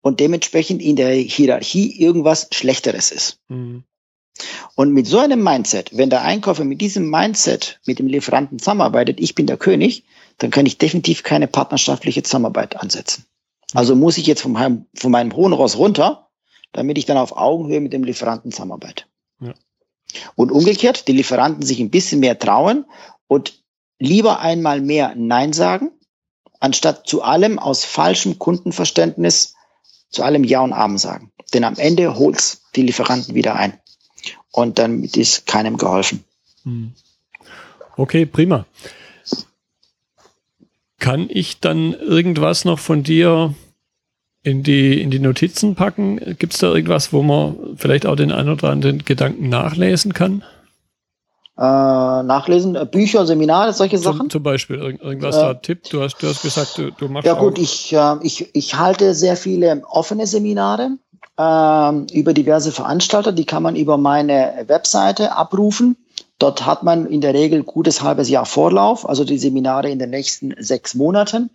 und 0.02 0.20
dementsprechend 0.20 0.82
in 0.82 0.96
der 0.96 1.14
Hierarchie 1.14 2.00
irgendwas 2.00 2.48
Schlechteres 2.52 3.12
ist. 3.12 3.40
Mhm. 3.48 3.84
Und 4.76 4.94
mit 4.94 5.08
so 5.08 5.20
einem 5.20 5.44
Mindset, 5.44 5.98
wenn 5.98 6.10
der 6.10 6.22
Einkäufer 6.22 6.64
mit 6.64 6.82
diesem 6.82 7.10
Mindset 7.10 7.80
mit 7.86 8.00
dem 8.00 8.08
Lieferanten 8.08 8.60
zusammenarbeitet, 8.60 9.20
ich 9.20 9.36
bin 9.36 9.48
der 9.48 9.58
König, 9.58 10.06
dann 10.38 10.52
kann 10.52 10.66
ich 10.66 10.78
definitiv 10.78 11.24
keine 11.24 11.48
partnerschaftliche 11.48 12.24
Zusammenarbeit 12.24 12.78
ansetzen. 12.78 13.26
Also 13.74 13.96
muss 13.96 14.18
ich 14.18 14.26
jetzt 14.26 14.42
von 14.42 14.54
meinem, 14.54 14.86
von 14.96 15.12
meinem 15.12 15.36
hohen 15.36 15.54
Ross 15.54 15.78
runter, 15.78 16.30
damit 16.72 16.98
ich 16.98 17.06
dann 17.06 17.18
auf 17.18 17.36
Augenhöhe 17.36 17.82
mit 17.82 17.94
dem 17.94 18.04
Lieferanten 18.04 18.52
zusammenarbeite. 18.52 19.04
Ja. 19.42 19.54
Und 20.36 20.52
umgekehrt, 20.52 21.08
die 21.08 21.14
Lieferanten 21.14 21.64
sich 21.64 21.80
ein 21.80 21.92
bisschen 21.92 22.20
mehr 22.20 22.40
trauen 22.40 22.86
und 23.28 23.64
lieber 24.00 24.40
einmal 24.40 24.82
mehr 24.82 25.14
Nein 25.16 25.54
sagen, 25.54 25.92
anstatt 26.60 27.08
zu 27.08 27.22
allem 27.22 27.60
aus 27.60 27.86
falschem 27.86 28.40
Kundenverständnis 28.40 29.56
zu 30.10 30.24
allem 30.24 30.44
Ja 30.44 30.62
und 30.62 30.74
Amen 30.74 30.98
sagen. 30.98 31.32
Denn 31.54 31.64
am 31.64 31.76
Ende 31.76 32.18
holt's 32.18 32.64
die 32.76 32.84
Lieferanten 32.84 33.36
wieder 33.36 33.56
ein. 33.56 33.80
Und 34.52 34.80
damit 34.80 35.16
ist 35.18 35.46
keinem 35.46 35.78
geholfen. 35.78 36.24
Hm. 36.64 36.94
Okay, 37.98 38.26
prima. 38.26 38.66
Kann 41.00 41.28
ich 41.30 41.60
dann 41.60 41.94
irgendwas 41.94 42.66
noch 42.66 42.80
von 42.80 43.04
dir 43.04 43.54
in 44.44 44.64
die, 44.64 45.02
in 45.02 45.12
die 45.12 45.20
Notizen 45.20 45.76
packen? 45.76 46.18
Gibt 46.38 46.54
es 46.54 46.60
da 46.60 46.74
irgendwas, 46.74 47.14
wo 47.14 47.22
man 47.22 47.76
vielleicht 47.76 48.06
auch 48.06 48.16
den 48.16 48.32
ein 48.32 48.50
oder 48.50 48.70
anderen 48.70 49.04
Gedanken 49.06 49.50
nachlesen 49.50 50.14
kann? 50.14 50.44
Äh, 51.58 51.62
nachlesen, 51.62 52.76
äh, 52.76 52.86
Bücher, 52.86 53.26
Seminare, 53.26 53.74
solche 53.74 53.98
zum, 53.98 54.14
Sachen? 54.14 54.30
Zum 54.30 54.44
Beispiel 54.44 54.78
irgendwas 54.78 55.36
äh, 55.36 55.42
da 55.42 55.54
Tipp. 55.56 55.84
Du 55.90 56.02
hast, 56.02 56.16
du 56.24 56.28
hast 56.28 56.42
gesagt, 56.42 56.78
du, 56.78 56.92
du 56.92 57.10
machst. 57.10 57.28
Ja 57.28 57.34
gut, 57.34 57.58
ich, 57.58 57.92
äh, 57.92 58.16
ich, 58.22 58.56
ich 58.56 58.76
halte 58.76 59.14
sehr 59.14 59.36
viele 59.36 59.84
offene 59.86 60.26
Seminare 60.26 60.92
äh, 61.40 61.92
über 62.14 62.34
diverse 62.34 62.72
Veranstalter. 62.72 63.32
Die 63.32 63.46
kann 63.46 63.64
man 63.64 63.78
über 63.78 63.98
meine 63.98 64.66
Webseite 64.68 65.36
abrufen. 65.36 65.96
Dort 66.38 66.66
hat 66.66 66.84
man 66.84 67.06
in 67.06 67.22
der 67.22 67.34
Regel 67.34 67.64
gutes 67.64 68.04
halbes 68.04 68.30
Jahr 68.30 68.46
Vorlauf, 68.46 69.08
also 69.08 69.24
die 69.24 69.40
Seminare 69.40 69.90
in 69.90 70.00
den 70.00 70.10
nächsten 70.10 70.54
sechs 70.60 70.96
Monaten 70.96 71.50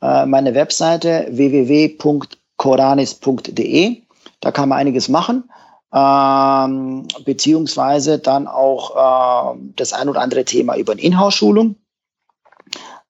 äh, 0.00 0.24
meine 0.26 0.54
Webseite 0.54 1.26
www.coranis.de. 1.30 4.02
Da 4.40 4.52
kann 4.52 4.68
man 4.68 4.78
einiges 4.78 5.08
machen. 5.08 5.50
Ähm, 5.94 7.06
beziehungsweise 7.24 8.18
dann 8.18 8.48
auch 8.48 9.54
äh, 9.54 9.58
das 9.76 9.92
ein 9.92 10.08
oder 10.08 10.20
andere 10.20 10.44
Thema 10.44 10.76
über 10.76 10.90
eine 10.92 11.02
Inhouse-Schulung. 11.02 11.76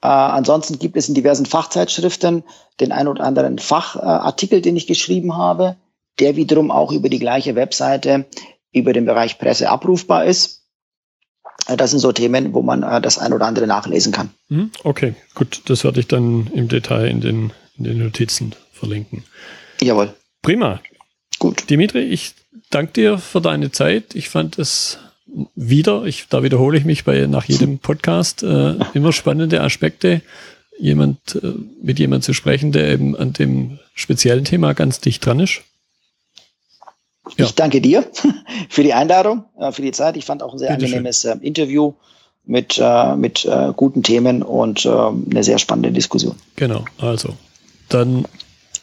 Äh, 0.03 0.09
ansonsten 0.09 0.79
gibt 0.79 0.97
es 0.97 1.09
in 1.09 1.15
diversen 1.15 1.47
Fachzeitschriften 1.47 2.45
den 2.79 2.93
ein 2.93 3.09
oder 3.09 3.25
anderen 3.25 3.59
Fachartikel, 3.59 4.61
den 4.61 4.77
ich 4.77 4.87
geschrieben 4.87 5.37
habe, 5.37 5.77
der 6.18 6.37
wiederum 6.37 6.70
auch 6.70 6.92
über 6.92 7.09
die 7.09 7.18
gleiche 7.18 7.55
Webseite 7.55 8.26
über 8.72 8.92
den 8.92 9.07
Bereich 9.07 9.38
Presse 9.38 9.70
abrufbar 9.70 10.26
ist. 10.26 10.62
Das 11.66 11.90
sind 11.90 12.00
so 12.00 12.12
Themen, 12.12 12.52
wo 12.52 12.62
man 12.62 12.83
äh, 12.83 13.00
das 13.00 13.18
ein 13.18 13.33
oder 13.33 13.46
andere 13.46 13.66
nachlesen 13.66 14.12
kann. 14.12 14.31
Hm, 14.48 14.70
okay, 14.85 15.14
gut. 15.35 15.62
Das 15.66 15.83
werde 15.83 16.00
ich 16.00 16.07
dann 16.07 16.48
im 16.55 16.68
Detail 16.68 17.07
in 17.07 17.20
den, 17.20 17.52
in 17.76 17.85
den 17.85 17.98
Notizen 17.98 18.55
verlinken. 18.72 19.24
Jawohl. 19.81 20.14
Prima. 20.42 20.81
Gut. 21.38 21.68
Dimitri, 21.68 22.02
ich 22.02 22.35
danke 22.70 22.92
dir 22.92 23.18
für 23.18 23.40
deine 23.40 23.72
Zeit. 23.72 24.14
Ich 24.14 24.29
fand 24.29 24.59
es 24.59 24.98
wieder, 25.55 26.05
ich, 26.05 26.29
da 26.29 26.42
wiederhole 26.42 26.79
ich 26.79 26.85
mich 26.85 27.05
bei 27.05 27.26
nach 27.26 27.44
jedem 27.44 27.79
Podcast, 27.79 28.42
äh, 28.42 28.74
immer 28.94 29.12
spannende 29.12 29.61
Aspekte, 29.61 30.22
jemand 30.79 31.40
äh, 31.42 31.52
mit 31.83 31.98
jemand 31.98 32.24
zu 32.24 32.33
sprechen, 32.33 32.70
der 32.72 32.88
eben 32.88 33.16
an 33.16 33.33
dem 33.33 33.79
speziellen 33.94 34.44
Thema 34.44 34.72
ganz 34.74 35.00
dicht 35.00 35.24
dran 35.24 35.40
ist. 35.40 35.62
Ja. 37.37 37.45
Ich 37.45 37.55
danke 37.55 37.81
dir 37.81 38.05
für 38.69 38.83
die 38.83 38.95
Einladung, 38.95 39.45
äh, 39.59 39.73
für 39.73 39.83
die 39.83 39.93
Zeit. 39.93 40.17
Ich 40.17 40.25
fand 40.25 40.43
auch 40.43 40.53
ein 40.53 40.59
sehr 40.59 40.71
Bitte 40.73 40.87
angenehmes 40.87 41.23
schön. 41.23 41.41
Äh, 41.41 41.47
Interview 41.47 41.95
mit, 42.45 42.79
äh, 42.81 43.17
mit 43.17 43.49
guten 43.77 44.03
Themen 44.03 44.43
und 44.43 44.87
eine 44.87 45.43
sehr 45.43 45.59
spannende 45.59 45.91
Diskussion. 45.91 46.37
Genau, 46.55 46.85
also 46.99 47.35
dann 47.89 48.27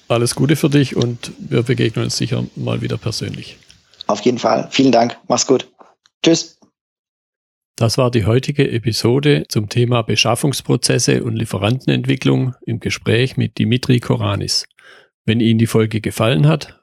alles 0.09 0.35
Gute 0.35 0.55
für 0.55 0.69
dich 0.69 0.95
und 0.95 1.31
wir 1.39 1.63
begegnen 1.63 2.05
uns 2.05 2.17
sicher 2.17 2.43
mal 2.55 2.81
wieder 2.81 2.97
persönlich. 2.97 3.57
Auf 4.07 4.19
jeden 4.21 4.37
Fall. 4.37 4.67
Vielen 4.69 4.91
Dank. 4.91 5.17
Mach's 5.27 5.47
gut. 5.47 5.67
Tschüss. 6.23 6.59
Das 7.75 7.97
war 7.97 8.11
die 8.11 8.25
heutige 8.25 8.69
Episode 8.69 9.45
zum 9.49 9.67
Thema 9.67 10.03
Beschaffungsprozesse 10.03 11.23
und 11.23 11.35
Lieferantenentwicklung 11.35 12.53
im 12.65 12.79
Gespräch 12.79 13.35
mit 13.35 13.57
Dimitri 13.57 13.99
Koranis. 13.99 14.65
Wenn 15.25 15.39
Ihnen 15.39 15.57
die 15.57 15.67
Folge 15.67 15.99
gefallen 15.99 16.47
hat, 16.47 16.82